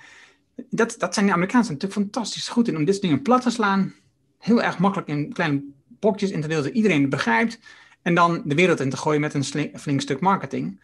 [0.70, 3.94] dat, dat zijn de Amerikaanse natuurlijk fantastisch goed in om dit dingen plat te slaan.
[4.40, 5.64] Heel erg makkelijk in kleine
[6.00, 7.60] blokjes in te delen dat iedereen het begrijpt.
[8.02, 9.44] En dan de wereld in te gooien met een
[9.80, 10.80] flink stuk marketing.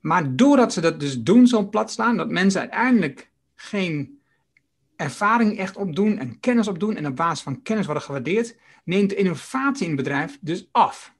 [0.00, 4.18] Maar doordat ze dat dus doen, zo plat slaan, dat mensen uiteindelijk geen
[4.96, 9.16] ervaring echt opdoen en kennis opdoen en op basis van kennis worden gewaardeerd, neemt de
[9.16, 11.14] innovatie in het bedrijf dus af.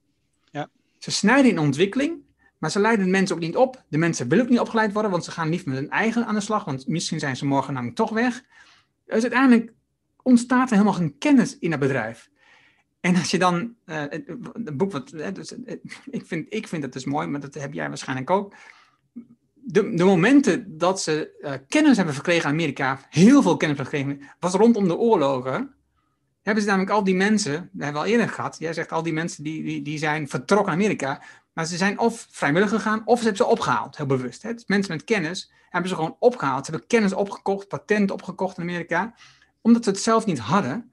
[0.51, 0.69] Ja.
[0.99, 2.23] Ze snijden in ontwikkeling,
[2.59, 3.85] maar ze leiden de mensen ook niet op.
[3.89, 6.35] De mensen willen ook niet opgeleid worden, want ze gaan niet met hun eigen aan
[6.35, 8.43] de slag, want misschien zijn ze morgen namelijk toch weg.
[9.07, 9.73] Dus uiteindelijk
[10.23, 12.31] ontstaat er helemaal geen kennis in het bedrijf.
[13.01, 15.55] En als je dan, uh, het, boek wat, dus,
[16.11, 18.55] ik, vind, ik vind het dus mooi, maar dat heb jij waarschijnlijk ook.
[19.67, 24.21] De, de momenten dat ze uh, kennis hebben verkregen in Amerika, heel veel kennis verkregen,
[24.41, 25.75] was rondom de oorlogen.
[26.43, 29.03] Hebben ze namelijk al die mensen, dat hebben we al eerder gehad, jij zegt al
[29.03, 31.23] die mensen die, die, zijn vertrokken naar Amerika,
[31.53, 34.43] maar ze zijn of vrijwillig gegaan, of ze hebben ze opgehaald, heel bewust.
[34.43, 34.55] Hè?
[34.55, 36.65] Dus mensen met kennis hebben ze gewoon opgehaald.
[36.65, 39.15] Ze hebben kennis opgekocht, patent opgekocht in Amerika,
[39.61, 40.93] omdat ze het zelf niet hadden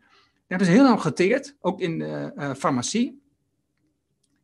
[0.52, 3.22] hebben ze heel lang geteerd, ook in de uh, farmacie.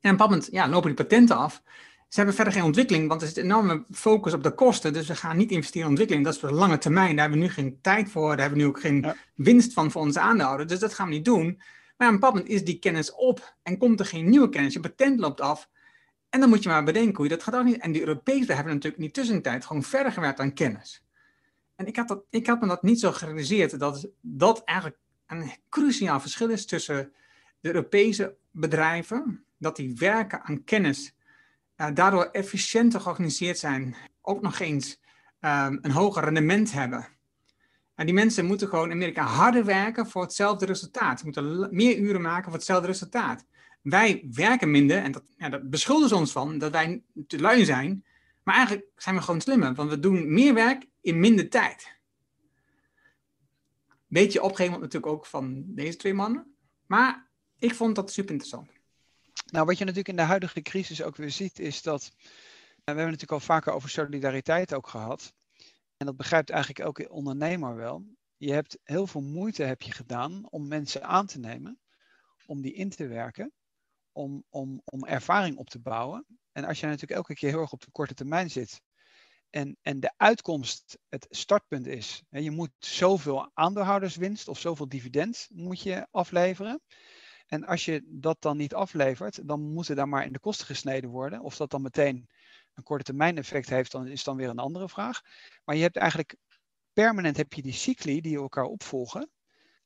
[0.01, 1.63] En op een moment ja, lopen die patenten af.
[2.07, 4.93] Ze hebben verder geen ontwikkeling, want er zit een enorme focus op de kosten.
[4.93, 6.25] Dus we gaan niet investeren in ontwikkeling.
[6.25, 7.15] Dat is voor de lange termijn.
[7.15, 8.29] Daar hebben we nu geen tijd voor.
[8.29, 10.69] Daar hebben we nu ook geen winst van voor onze aandeelhouders.
[10.69, 11.61] Dus dat gaan we niet doen.
[11.97, 14.73] Maar op een bepaald moment is die kennis op en komt er geen nieuwe kennis.
[14.73, 15.69] Je patent loopt af.
[16.29, 17.77] En dan moet je maar bedenken hoe je dat gaat ook niet.
[17.77, 21.03] En de Europezen hebben natuurlijk in die tussentijd gewoon verder gewerkt aan kennis.
[21.75, 25.51] En ik had, dat, ik had me dat niet zo gerealiseerd dat dat eigenlijk een
[25.69, 27.11] cruciaal verschil is tussen
[27.59, 31.15] de Europese bedrijven, dat die werken aan kennis,
[31.93, 34.99] daardoor efficiënter georganiseerd zijn, ook nog eens
[35.39, 37.07] um, een hoger rendement hebben.
[37.95, 41.19] En die mensen moeten gewoon in Amerika harder werken voor hetzelfde resultaat.
[41.19, 43.45] Ze moeten meer uren maken voor hetzelfde resultaat.
[43.81, 47.65] Wij werken minder, en dat, ja, dat beschuldigen ze ons van, dat wij te lui
[47.65, 48.05] zijn.
[48.43, 51.97] Maar eigenlijk zijn we gewoon slimmer, want we doen meer werk in minder tijd
[54.07, 56.55] beetje natuurlijk ook van deze twee mannen.
[56.85, 57.27] Maar
[57.59, 58.71] ik vond dat super interessant.
[59.45, 62.01] Nou, wat je natuurlijk in de huidige crisis ook weer ziet, is dat.
[62.03, 65.33] Eh, we hebben natuurlijk al vaker over solidariteit ook gehad.
[65.97, 68.05] En dat begrijpt eigenlijk elke ondernemer wel.
[68.37, 71.79] Je hebt heel veel moeite heb je gedaan om mensen aan te nemen,
[72.45, 73.53] om die in te werken,
[74.11, 76.25] om, om, om ervaring op te bouwen.
[76.51, 78.81] En als je natuurlijk elke keer heel erg op de korte termijn zit.
[79.49, 82.23] En, en de uitkomst, het startpunt is.
[82.29, 86.81] Hè, je moet zoveel aandeelhouderswinst of zoveel dividend moet je afleveren.
[87.47, 91.09] En als je dat dan niet aflevert, dan moeten daar maar in de kosten gesneden
[91.09, 91.41] worden.
[91.41, 92.29] Of dat dan meteen
[92.73, 95.21] een korte termijn effect heeft, dan is dan weer een andere vraag.
[95.63, 96.35] Maar je hebt eigenlijk
[96.93, 99.29] permanent heb je die cycli die elkaar opvolgen.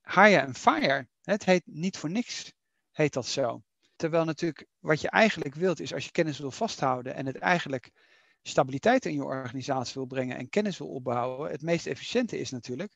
[0.01, 1.07] Hire en fire.
[1.21, 2.53] Het heet niet voor niks,
[2.91, 3.63] heet dat zo.
[3.95, 7.91] Terwijl natuurlijk wat je eigenlijk wilt is als je kennis wil vasthouden en het eigenlijk
[8.41, 12.93] stabiliteit in je organisatie wil brengen en kennis wil opbouwen, het meest efficiënte is natuurlijk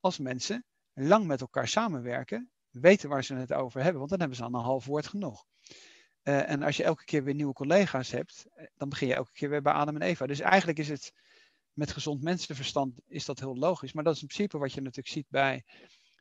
[0.00, 4.36] als mensen lang met elkaar samenwerken, weten waar ze het over hebben, want dan hebben
[4.36, 5.46] ze al een half woord genoeg.
[6.22, 9.32] Uh, en als je elke keer weer nieuwe collega's hebt, eh, dan begin je elke
[9.32, 10.26] keer weer bij Adam en Eva.
[10.26, 11.12] Dus eigenlijk is het
[11.72, 13.92] met gezond mensenverstand is dat heel logisch.
[13.92, 15.64] Maar dat is in principe wat je natuurlijk ziet bij,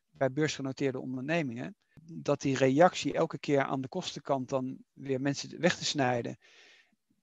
[0.10, 1.76] bij beursgenoteerde ondernemingen.
[2.02, 6.38] Dat die reactie elke keer aan de kostenkant dan weer mensen weg te snijden.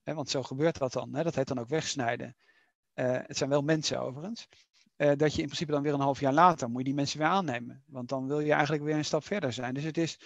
[0.04, 1.12] want zo gebeurt dat dan.
[1.12, 2.36] dat heet dan ook wegsnijden.
[2.94, 4.48] Uh, het zijn wel mensen overigens.
[5.02, 7.18] Uh, dat je in principe dan weer een half jaar later moet je die mensen
[7.18, 7.84] weer aannemen.
[7.86, 9.74] Want dan wil je eigenlijk weer een stap verder zijn.
[9.74, 10.18] Dus het is,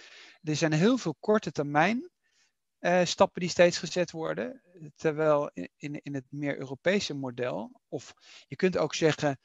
[0.43, 2.09] er zijn heel veel korte termijn
[2.79, 4.61] uh, stappen die steeds gezet worden.
[4.95, 8.13] Terwijl in, in het meer Europese model, of
[8.47, 9.39] je kunt ook zeggen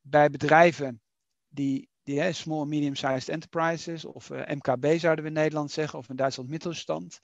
[0.00, 1.02] bij bedrijven
[1.48, 6.08] die, die small and medium-sized enterprises, of eh, MKB zouden we in Nederland zeggen, of
[6.08, 7.20] in Duitsland middelstand.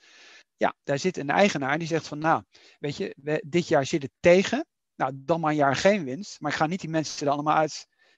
[0.56, 2.42] Ja, daar zit een eigenaar die zegt van, nou,
[2.78, 4.66] weet je, dit jaar zit het tegen.
[4.98, 6.40] Nou, dan maar een jaar geen winst.
[6.40, 7.68] Maar ik ga niet die mensen er allemaal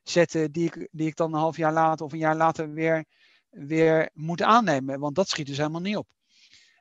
[0.02, 3.04] uitzetten die ik, die ik dan een half jaar later of een jaar later weer,
[3.50, 5.00] weer moet aannemen.
[5.00, 6.08] Want dat schiet dus helemaal niet op.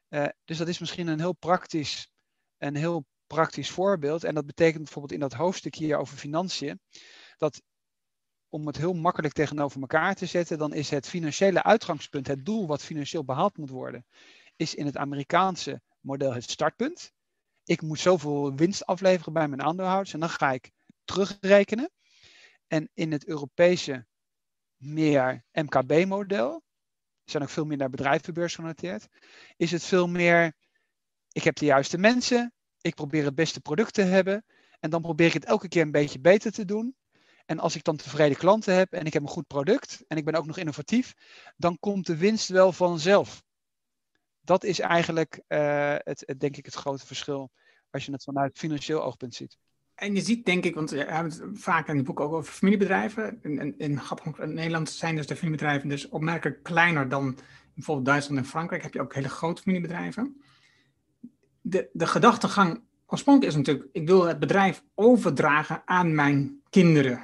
[0.09, 2.11] Uh, dus dat is misschien een heel praktisch,
[2.57, 4.23] een heel praktisch voorbeeld.
[4.23, 6.81] En dat betekent bijvoorbeeld in dat hoofdstuk hier over financiën,
[7.37, 7.61] dat
[8.49, 12.67] om het heel makkelijk tegenover elkaar te zetten, dan is het financiële uitgangspunt, het doel
[12.67, 14.05] wat financieel behaald moet worden,
[14.55, 17.11] is in het Amerikaanse model het startpunt.
[17.69, 20.71] Ik moet zoveel winst afleveren bij mijn aandeelhouders en dan ga ik
[21.05, 21.91] terugrekenen.
[22.67, 24.05] En in het Europese
[24.77, 26.63] meer MKB-model
[27.23, 29.07] zijn ook veel meer naar bedrijvenbeurs genoteerd,
[29.57, 30.53] is het veel meer,
[31.31, 34.45] ik heb de juiste mensen, ik probeer het beste product te hebben
[34.79, 36.95] en dan probeer ik het elke keer een beetje beter te doen.
[37.45, 40.25] En als ik dan tevreden klanten heb en ik heb een goed product en ik
[40.25, 41.13] ben ook nog innovatief,
[41.57, 43.43] dan komt de winst wel vanzelf.
[44.49, 47.51] Dat is eigenlijk uh, het, denk ik, het grote verschil
[47.91, 49.57] als je het vanuit financieel oogpunt ziet.
[49.95, 52.53] En je ziet denk ik, want we hebben het vaak in het boek ook over
[52.53, 53.39] familiebedrijven.
[53.41, 54.01] In, in,
[54.37, 57.37] Nederland zijn dus de familiebedrijven dus opmerkelijk kleiner dan
[57.73, 58.83] bijvoorbeeld Duitsland en Frankrijk.
[58.83, 60.41] Heb je ook hele grote familiebedrijven.
[61.61, 67.19] De, de gedachtegang oorspronkelijk is natuurlijk, ik wil het bedrijf overdragen aan mijn kinderen.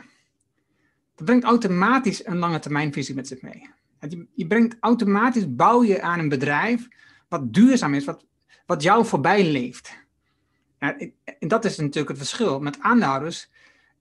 [1.16, 3.70] Dat brengt automatisch een lange termijnvisie met zich mee.
[4.00, 6.88] Je, je brengt automatisch, bouw je aan een bedrijf
[7.28, 8.26] wat duurzaam is, wat,
[8.66, 10.04] wat jou voorbij leeft.
[10.80, 10.98] Ja,
[11.40, 13.50] en dat is natuurlijk het verschil met aandeelhouders.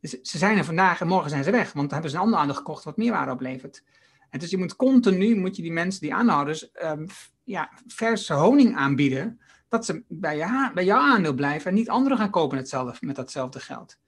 [0.01, 2.39] Ze zijn er vandaag en morgen zijn ze weg, want dan hebben ze een ander
[2.39, 3.83] aandeel gekocht wat meerwaarde oplevert.
[4.31, 7.07] En dus je moet continu, moet je die mensen, die aandeelhouders, um,
[7.45, 12.19] ja, verse honing aanbieden, dat ze bij, ja, bij jouw aandeel blijven en niet anderen
[12.19, 13.99] gaan kopen hetzelfde, met datzelfde geld.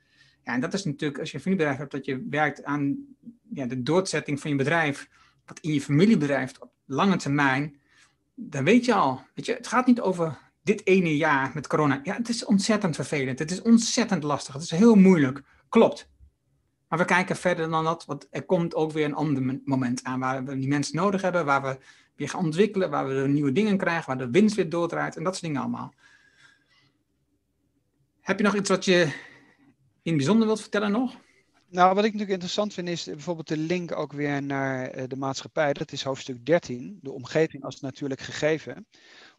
[0.42, 2.96] Ja, en dat is natuurlijk, als je een familiebedrijf hebt, dat je werkt aan
[3.52, 5.08] ja, de doorzetting van je bedrijf,
[5.44, 7.80] wat in je familiebedrijf op lange termijn,
[8.36, 12.00] dan weet je al, weet je, het gaat niet over dit ene jaar met corona,
[12.02, 13.38] ja, het is ontzettend vervelend.
[13.38, 14.54] Het is ontzettend lastig.
[14.54, 15.42] Het is heel moeilijk.
[15.68, 16.10] Klopt.
[16.88, 20.20] Maar we kijken verder dan dat, want er komt ook weer een ander moment aan
[20.20, 21.78] waar we die mensen nodig hebben, waar we
[22.16, 25.32] weer gaan ontwikkelen, waar we nieuwe dingen krijgen, waar de winst weer doordraait en dat
[25.32, 25.94] soort dingen allemaal.
[28.20, 29.00] Heb je nog iets wat je
[30.02, 31.16] in het bijzonder wilt vertellen nog?
[31.76, 35.16] Nou, wat ik natuurlijk interessant vind is bijvoorbeeld de link ook weer naar eh, de
[35.16, 35.72] maatschappij.
[35.72, 38.86] Dat is hoofdstuk 13, de omgeving als natuurlijk gegeven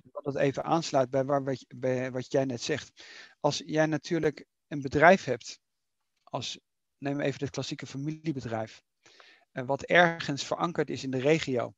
[0.04, 3.04] dat het even aansluit bij, waar, wat, bij wat jij net zegt.
[3.40, 5.60] Als jij natuurlijk een bedrijf hebt,
[6.24, 6.60] als,
[6.98, 8.82] neem even dit klassieke familiebedrijf,
[9.52, 11.74] wat ergens verankerd is in de regio,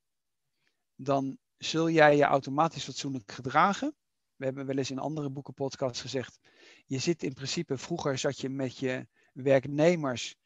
[0.95, 3.95] dan zul jij je automatisch fatsoenlijk gedragen.
[4.35, 6.39] We hebben wel eens in andere boekenpodcasts gezegd,
[6.85, 10.37] je zit in principe, vroeger zat je met je werknemers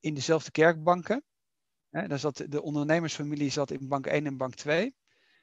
[0.00, 1.24] in dezelfde kerkbanken.
[1.90, 4.94] Hè, daar zat, de ondernemersfamilie zat in bank 1 en bank 2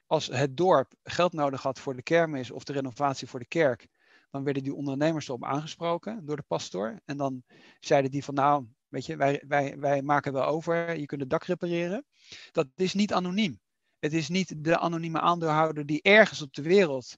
[0.06, 3.88] als het dorp geld nodig had voor de kermis of de renovatie voor de kerk,
[4.30, 7.00] dan werden die ondernemers erop aangesproken door de pastoor.
[7.04, 7.42] En dan
[7.80, 11.30] zeiden die van nou, weet je, wij, wij, wij maken wel over, je kunt het
[11.30, 12.04] dak repareren.
[12.52, 13.60] Dat is niet anoniem.
[13.98, 17.16] Het is niet de anonieme aandeelhouder die ergens op de wereld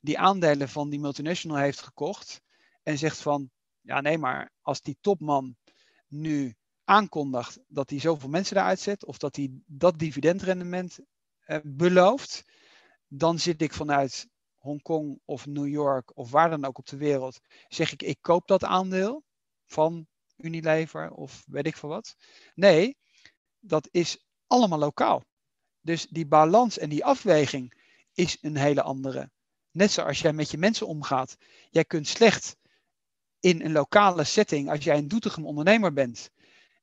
[0.00, 2.40] die aandelen van die multinational heeft gekocht
[2.82, 5.56] en zegt van, ja nee, maar als die topman
[6.08, 6.54] nu
[6.86, 10.98] aankondigt dat hij zoveel mensen eruit zet of dat hij dat dividendrendement
[11.46, 12.44] uh, belooft,
[13.08, 17.40] dan zit ik vanuit Hongkong of New York of waar dan ook op de wereld,
[17.68, 19.24] zeg ik, ik koop dat aandeel
[19.66, 22.16] van Unilever of weet ik veel wat.
[22.54, 22.96] Nee,
[23.58, 25.24] dat is allemaal lokaal.
[25.80, 29.30] Dus die balans en die afweging is een hele andere.
[29.70, 31.36] Net zoals jij met je mensen omgaat.
[31.70, 32.56] Jij kunt slecht
[33.40, 36.30] in een lokale setting, als jij een Doetinchem ondernemer bent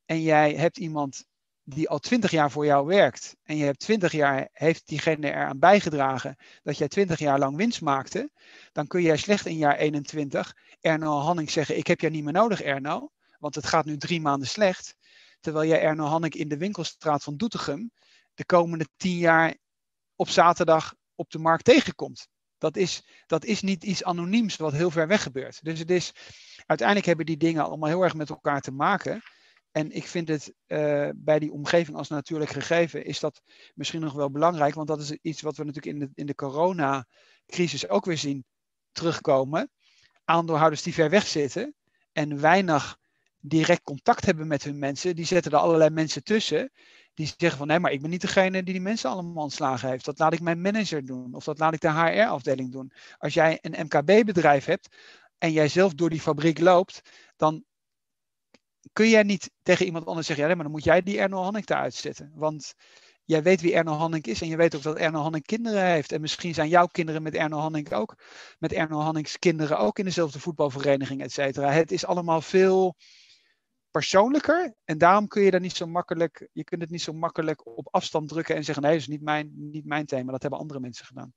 [0.06, 1.26] en jij hebt iemand
[1.64, 5.60] die al twintig jaar voor jou werkt en je hebt twintig jaar, heeft diegene eraan
[5.60, 8.32] bijgedragen dat jij twintig jaar lang winst maakte,
[8.72, 12.34] dan kun jij slecht in jaar 21 Erno Hanning zeggen, ik heb jou niet meer
[12.34, 14.96] nodig Erno, want het gaat nu drie maanden slecht,
[15.40, 17.92] terwijl jij Erno Hanning in de winkelstraat van Doetinchem
[18.34, 19.56] de komende tien jaar
[20.16, 22.28] op zaterdag op de markt tegenkomt.
[22.58, 25.64] Dat is, dat is niet iets anoniems wat heel ver weg gebeurt.
[25.64, 26.14] Dus het is,
[26.66, 29.22] uiteindelijk hebben die dingen allemaal heel erg met elkaar te maken.
[29.74, 33.42] En ik vind het uh, bij die omgeving als natuurlijk gegeven, is dat
[33.76, 34.74] misschien nog wel belangrijk.
[34.74, 38.46] Want dat is iets wat we natuurlijk in de, in de coronacrisis ook weer zien
[38.92, 39.72] terugkomen.
[40.24, 41.76] Aandeelhouders die ver weg zitten
[42.12, 42.98] en weinig
[43.40, 46.72] direct contact hebben met hun mensen, die zetten er allerlei mensen tussen.
[47.14, 50.06] Die zeggen van nee, maar ik ben niet degene die die mensen allemaal ontslagen heeft.
[50.06, 51.34] Dat laat ik mijn manager doen.
[51.34, 52.92] Of dat laat ik de HR-afdeling doen.
[53.18, 54.96] Als jij een MKB-bedrijf hebt
[55.38, 57.02] en jij zelf door die fabriek loopt,
[57.36, 57.64] dan
[58.94, 61.66] kun jij niet tegen iemand anders zeggen, ja, maar dan moet jij die Erno Hannik
[61.66, 62.32] daar uitzetten.
[62.36, 62.74] Want
[63.26, 66.12] jij weet wie Erno Hannik is en je weet ook dat Erno Hannik kinderen heeft.
[66.12, 68.16] En misschien zijn jouw kinderen met Erno Hannik ook,
[68.60, 71.72] met Erno Hanniks kinderen ook in dezelfde voetbalvereniging, et cetera.
[71.72, 72.96] Het is allemaal veel
[73.92, 77.78] persoonlijker en daarom kun je daar niet zo makkelijk, je kunt het niet zo makkelijk
[77.78, 80.60] op afstand drukken en zeggen, nee, dat is niet mijn, niet mijn thema, dat hebben
[80.60, 81.34] andere mensen gedaan.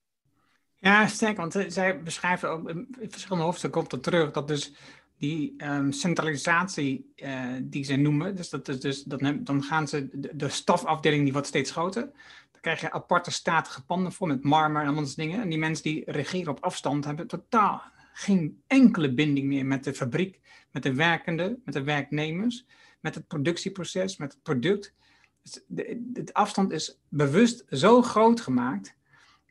[0.75, 4.75] Ja, sterk, want eh, zij beschrijven ook in verschillende hoofdstukken komt er terug dat dus
[5.19, 10.37] die um, centralisatie uh, die ze noemen, dus, dat, dus dat, dan gaan ze de,
[10.37, 12.03] de, stafafdeling die wordt steeds groter.
[12.51, 15.41] Dan krijg je aparte statige panden voor met marmer en andere dingen.
[15.41, 19.95] En die mensen die regeren op afstand hebben totaal geen enkele binding meer met de
[19.95, 22.67] fabriek, met de werkenden, met de werknemers,
[23.01, 24.95] met het productieproces, met het product.
[25.43, 28.95] Dus de, de afstand is bewust zo groot gemaakt.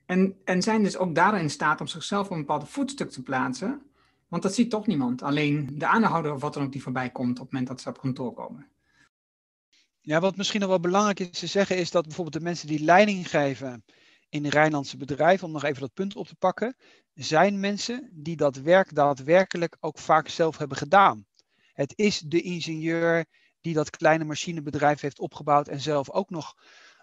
[0.05, 3.23] En, en zijn dus ook daarin in staat om zichzelf op een bepaald voetstuk te
[3.23, 3.81] plaatsen
[4.27, 5.21] want dat ziet toch niemand.
[5.21, 7.89] Alleen de aandeelhouder of wat dan ook die voorbij komt op het moment dat ze
[7.89, 8.69] op kantoor komen.
[10.01, 12.83] Ja, wat misschien nog wel belangrijk is te zeggen, is dat bijvoorbeeld de mensen die
[12.83, 13.83] leiding geven
[14.29, 16.75] in de Rijnlandse bedrijven, om nog even dat punt op te pakken,
[17.13, 21.25] zijn mensen die dat werk daadwerkelijk ook vaak zelf hebben gedaan.
[21.73, 23.25] Het is de ingenieur
[23.61, 26.53] die dat kleine machinebedrijf heeft opgebouwd en zelf ook nog,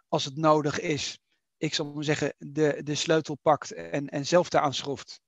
[0.09, 1.19] als het nodig is,
[1.57, 5.21] ik zal maar zeggen, de, de sleutel pakt en, en zelf daaraan schroeft.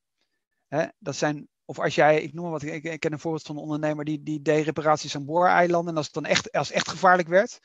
[0.98, 3.56] dat zijn of als jij, ik noem maar wat, ik, ik ken een voorbeeld van
[3.56, 5.90] een ondernemer die, die deed reparaties aan booreilanden.
[5.90, 7.58] En als het dan echt, als echt gevaarlijk werd,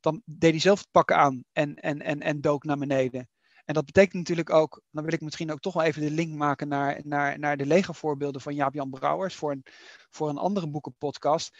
[0.00, 3.28] dan deed hij zelf het pakken aan en, en, en, en dook naar beneden.
[3.64, 6.34] En dat betekent natuurlijk ook, dan wil ik misschien ook toch wel even de link
[6.34, 9.64] maken naar, naar, naar de legervoorbeelden van Jaap-Jan Brouwers voor een,
[10.10, 11.58] voor een andere boekenpodcast.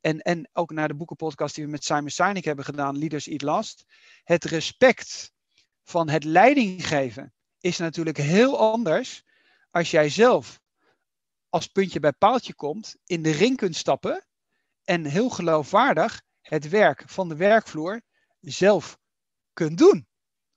[0.00, 3.42] en, en ook naar de boekenpodcast die we met Simon Sinek hebben gedaan, Leaders Eat
[3.42, 3.84] Last.
[4.24, 5.32] Het respect
[5.84, 9.24] van het leidinggeven is natuurlijk heel anders
[9.70, 10.60] als jij zelf
[11.48, 14.26] als puntje bij paaltje komt, in de ring kunt stappen
[14.84, 18.00] en heel geloofwaardig het werk van de werkvloer
[18.40, 18.98] zelf
[19.52, 20.06] kunt doen.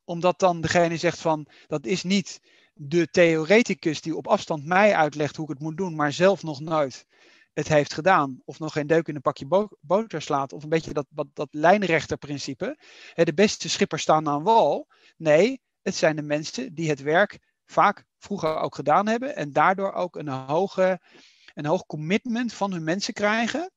[0.04, 2.40] Omdat dan degene zegt van dat is niet
[2.74, 6.60] de theoreticus die op afstand mij uitlegt hoe ik het moet doen, maar zelf nog
[6.60, 7.06] nooit
[7.54, 8.42] het heeft gedaan.
[8.46, 10.54] Of nog geen deuk in een pakje boter slaat.
[10.54, 12.78] Of een beetje dat, dat, dat lijnrechterprincipe.
[13.14, 14.88] De beste schippers staan aan wal.
[15.18, 17.40] Nee, het zijn de mensen die het werk
[17.72, 19.36] vaak vroeger ook gedaan hebben.
[19.36, 21.02] En daardoor ook een, hoge,
[21.54, 23.72] een hoog commitment van hun mensen krijgen.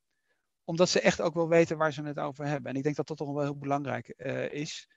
[0.63, 2.71] Omdat ze echt ook wel weten waar ze het over hebben.
[2.71, 4.89] En ik denk dat dat toch wel heel belangrijk uh, is.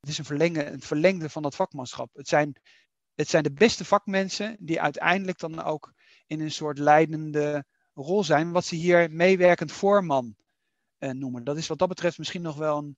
[0.00, 2.10] Het is een, verlengen, een verlengde van dat vakmanschap.
[2.12, 2.60] Het zijn,
[3.14, 5.92] het zijn de beste vakmensen die uiteindelijk dan ook
[6.26, 8.52] in een soort leidende rol zijn.
[8.52, 10.36] Wat ze hier meewerkend voorman
[10.98, 11.44] uh, noemen.
[11.44, 12.96] Dat is wat dat betreft misschien nog wel een,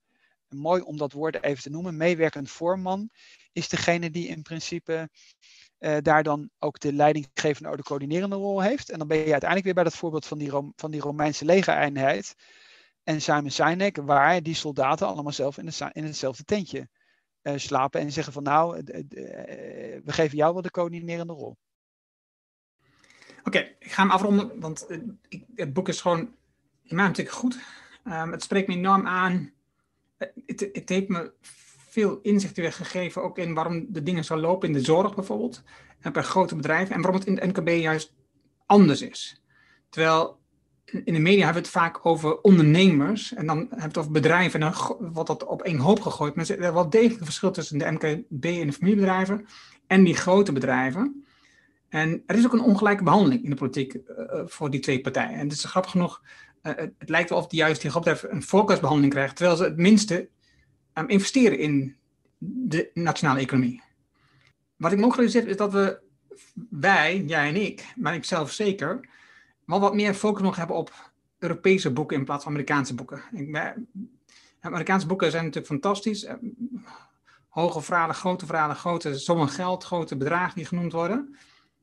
[0.53, 1.97] mooi om dat woord even te noemen.
[1.97, 3.09] Meewerkend voorman
[3.51, 5.09] is degene die in principe
[5.79, 8.89] uh, daar dan ook de leidinggevende of de coördinerende rol heeft.
[8.89, 12.35] En dan ben je uiteindelijk weer bij dat voorbeeld van die, van die Romeinse legereenheid
[13.03, 16.89] en Simon Sinek, waar die soldaten allemaal zelf in, het, in hetzelfde tentje
[17.41, 18.83] uh, slapen en zeggen van nou, uh,
[20.03, 21.57] we geven jou wel de coördinerende rol.
[23.43, 24.87] Oké, ik ga hem afronden, want
[25.27, 26.19] ik, het boek is gewoon
[26.83, 27.59] in mij natuurlijk goed.
[28.03, 29.53] Um, het spreekt me enorm aan.
[30.45, 31.33] Het, het heeft me
[31.89, 35.63] veel inzicht weer gegeven, ook in waarom de dingen zo lopen in de zorg bijvoorbeeld,
[35.99, 38.13] en bij grote bedrijven, en waarom het in de NKB juist
[38.65, 39.41] anders is.
[39.89, 40.39] Terwijl
[40.85, 44.11] in de media hebben we het vaak over ondernemers, en dan hebben we het over
[44.11, 46.35] bedrijven, en wordt dat op één hoop gegooid.
[46.35, 49.45] Maar er is wel degelijk een verschil tussen de MKB en de familiebedrijven.
[49.87, 51.23] en die grote bedrijven.
[51.89, 54.01] En er is ook een ongelijke behandeling in de politiek uh,
[54.45, 55.37] voor die twee partijen.
[55.37, 56.21] En het is grappig genoeg,
[56.61, 59.77] het, het, lijkt wel of die juist die groep een voorkeursbehandeling krijgt, terwijl ze het
[59.77, 60.29] minste
[60.93, 61.95] um, investeren in
[62.37, 63.81] de nationale economie.
[64.75, 65.99] Wat ik ook gerealiseerd is dat we,
[66.69, 69.09] wij, jij en ik, maar ik zelf zeker,
[69.65, 73.21] wel wat meer focus nog hebben op Europese boeken in plaats van Amerikaanse boeken.
[73.31, 73.75] Ik,
[74.59, 76.27] Amerikaanse boeken zijn natuurlijk fantastisch.
[77.49, 81.35] Hoge verhalen, grote verhalen, grote sommen geld, grote bedragen die genoemd worden.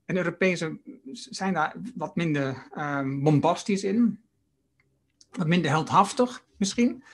[0.05, 0.79] En Europese
[1.13, 4.21] zijn daar wat minder um, bombastisch in.
[5.37, 7.05] Wat minder heldhaftig misschien.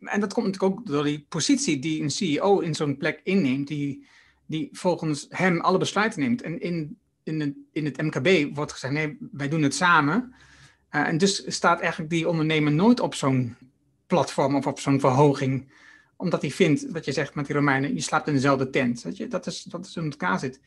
[0.00, 3.68] En dat komt natuurlijk ook door die positie die een CEO in zo'n plek inneemt,
[3.68, 4.06] die,
[4.46, 6.42] die volgens hem alle besluiten neemt.
[6.42, 10.34] En in, in, het, in het MKB wordt gezegd, nee, wij doen het samen.
[10.90, 13.56] Uh, en dus staat eigenlijk die ondernemer nooit op zo'n
[14.06, 15.72] platform of op zo'n verhoging.
[16.16, 19.02] Omdat hij vindt, wat je zegt met die Romeinen, je slaapt in dezelfde tent.
[19.02, 19.28] Weet je?
[19.28, 20.60] Dat, is, dat is hoe het elkaar zit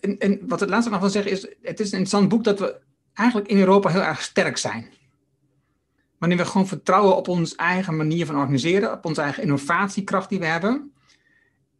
[0.00, 2.58] en, en, wat het laatste nog wil zeggen is, het is een interessant boek dat
[2.58, 2.80] we
[3.14, 4.92] eigenlijk in Europa heel erg sterk zijn.
[6.18, 10.38] Wanneer we gewoon vertrouwen op onze eigen manier van organiseren, op onze eigen innovatiekracht die
[10.38, 10.92] we hebben.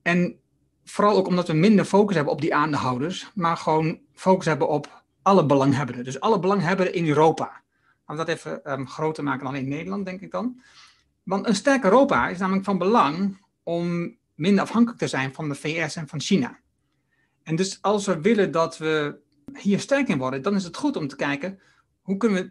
[0.02, 0.40] En
[0.84, 5.02] vooral ook omdat we minder focus hebben op die aandeelhouders, maar gewoon focus hebben op
[5.22, 6.04] alle belanghebbenden.
[6.04, 7.62] Dus alle belanghebbenden in Europa.
[8.06, 10.60] Laten we dat even um, groter maken dan in Nederland, denk ik dan.
[11.22, 15.54] Want een sterk Europa is namelijk van belang om minder afhankelijk te zijn van de
[15.54, 16.58] VS en van China.
[17.42, 19.18] En dus als we willen dat we
[19.58, 21.60] hier sterk in worden, dan is het goed om te kijken
[22.02, 22.50] hoe kunnen we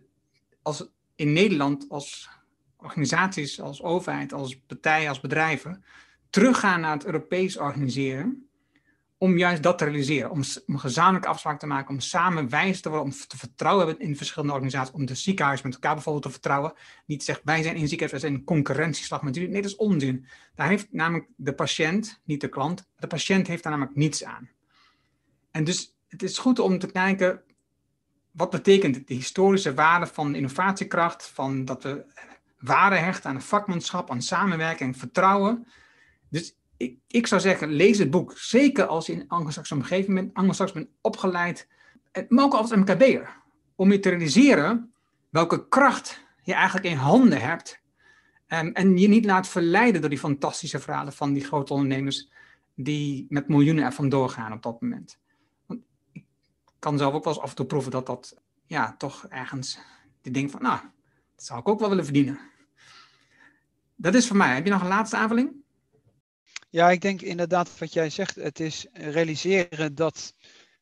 [0.61, 2.29] als, in Nederland als
[2.77, 5.83] organisaties, als overheid, als partijen, als bedrijven
[6.29, 8.41] teruggaan naar het Europees organiseren.
[9.19, 12.89] Om juist dat te realiseren, om, om gezamenlijk afspraken te maken, om samen wijs te
[12.89, 16.31] worden, om te vertrouwen hebben in verschillende organisaties, om de ziekenhuis met elkaar bijvoorbeeld te
[16.31, 16.73] vertrouwen.
[17.05, 19.49] Niet zeggen, wij zijn in ziekenhuis, wij zijn in concurrentieslag met jullie.
[19.49, 20.27] Nee, dat is onzin.
[20.55, 24.49] Daar heeft namelijk de patiënt, niet de klant, de patiënt heeft daar namelijk niets aan.
[25.51, 27.41] En dus het is goed om te kijken,
[28.37, 32.05] wat betekent de historische waarde van innovatiekracht, van dat we
[32.59, 35.67] waarde hechten aan vakmanschap, aan samenwerking, vertrouwen.
[36.29, 38.37] Dus ik, ik zou zeggen, lees het boek.
[38.37, 41.67] Zeker als je in Anglo-Saxische omgeving bent, Anglo-Saxisch bent opgeleid,
[42.29, 43.35] maar ook als MKB'er.
[43.75, 44.93] Om je te realiseren
[45.29, 47.81] welke kracht je eigenlijk in handen hebt.
[48.47, 52.29] En, en je niet laat verleiden door die fantastische verhalen van die grote ondernemers
[52.75, 55.19] die met miljoenen ervan doorgaan op dat moment
[56.79, 59.79] kan zelf ook wel eens af en toe proeven dat dat ja, toch ergens
[60.21, 60.79] die ding van, nou,
[61.35, 62.39] dat zou ik ook wel willen verdienen.
[63.95, 64.53] Dat is voor mij.
[64.55, 65.55] Heb je nog een laatste aanvulling?
[66.69, 68.35] Ja, ik denk inderdaad wat jij zegt.
[68.35, 70.33] Het is realiseren dat,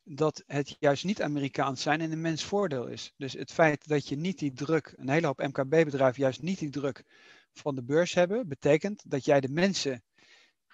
[0.02, 3.12] dat het juist niet Amerikaans zijn en een mens voordeel is.
[3.16, 6.70] Dus het feit dat je niet die druk, een hele hoop MKB-bedrijven juist niet die
[6.70, 7.04] druk
[7.52, 10.02] van de beurs hebben, betekent dat jij de mensen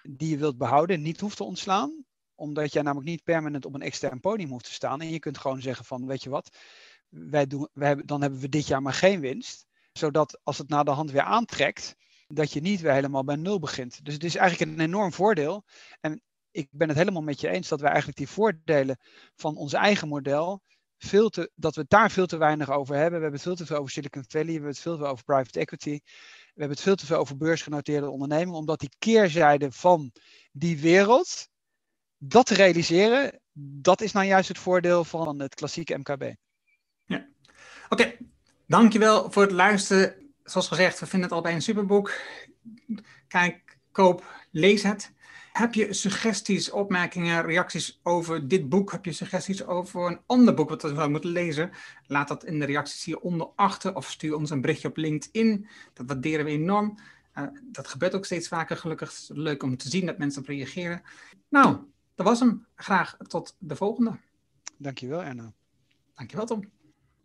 [0.01, 2.05] die je wilt behouden niet hoeft te ontslaan
[2.35, 5.01] omdat jij namelijk niet permanent op een extern podium hoeft te staan.
[5.01, 6.57] En je kunt gewoon zeggen van, weet je wat,
[7.09, 9.65] wij doen, wij hebben, dan hebben we dit jaar maar geen winst.
[9.93, 11.95] Zodat als het na de hand weer aantrekt,
[12.27, 14.05] dat je niet weer helemaal bij nul begint.
[14.05, 15.63] Dus het is eigenlijk een enorm voordeel.
[15.99, 16.21] En
[16.51, 18.97] ik ben het helemaal met je eens dat wij eigenlijk die voordelen
[19.35, 20.61] van ons eigen model,
[20.97, 23.19] veel te, dat we het daar veel te weinig over hebben.
[23.19, 25.07] We hebben het veel te veel over Silicon Valley, we hebben het veel te veel
[25.07, 25.99] over private equity.
[26.53, 30.11] We hebben het veel te veel over beursgenoteerde ondernemingen, omdat die keerzijde van
[30.51, 31.49] die wereld,
[32.27, 33.39] dat realiseren,
[33.81, 36.33] dat is nou juist het voordeel van het klassieke MKB.
[37.05, 37.27] Ja.
[37.89, 38.17] Oké,
[38.67, 40.15] dankjewel voor het luisteren.
[40.43, 42.13] Zoals gezegd, we vinden het al bij een superboek.
[43.27, 45.11] Kijk, koop, lees het.
[45.51, 48.91] Heb je suggesties, opmerkingen, reacties over dit boek?
[48.91, 51.71] Heb je suggesties over een ander boek wat we zouden moeten lezen?
[52.07, 55.67] Laat dat in de reacties hieronder achter of stuur ons een berichtje op LinkedIn.
[55.93, 56.97] Dat waarderen we enorm.
[57.35, 59.13] Uh, dat gebeurt ook steeds vaker, gelukkig.
[59.27, 61.01] Leuk om te zien dat mensen op reageren.
[61.49, 61.77] Nou,
[62.15, 62.67] dat was hem.
[62.75, 64.19] Graag tot de volgende.
[64.77, 65.53] Dankjewel, Erno.
[66.15, 66.71] Dankjewel, Tom.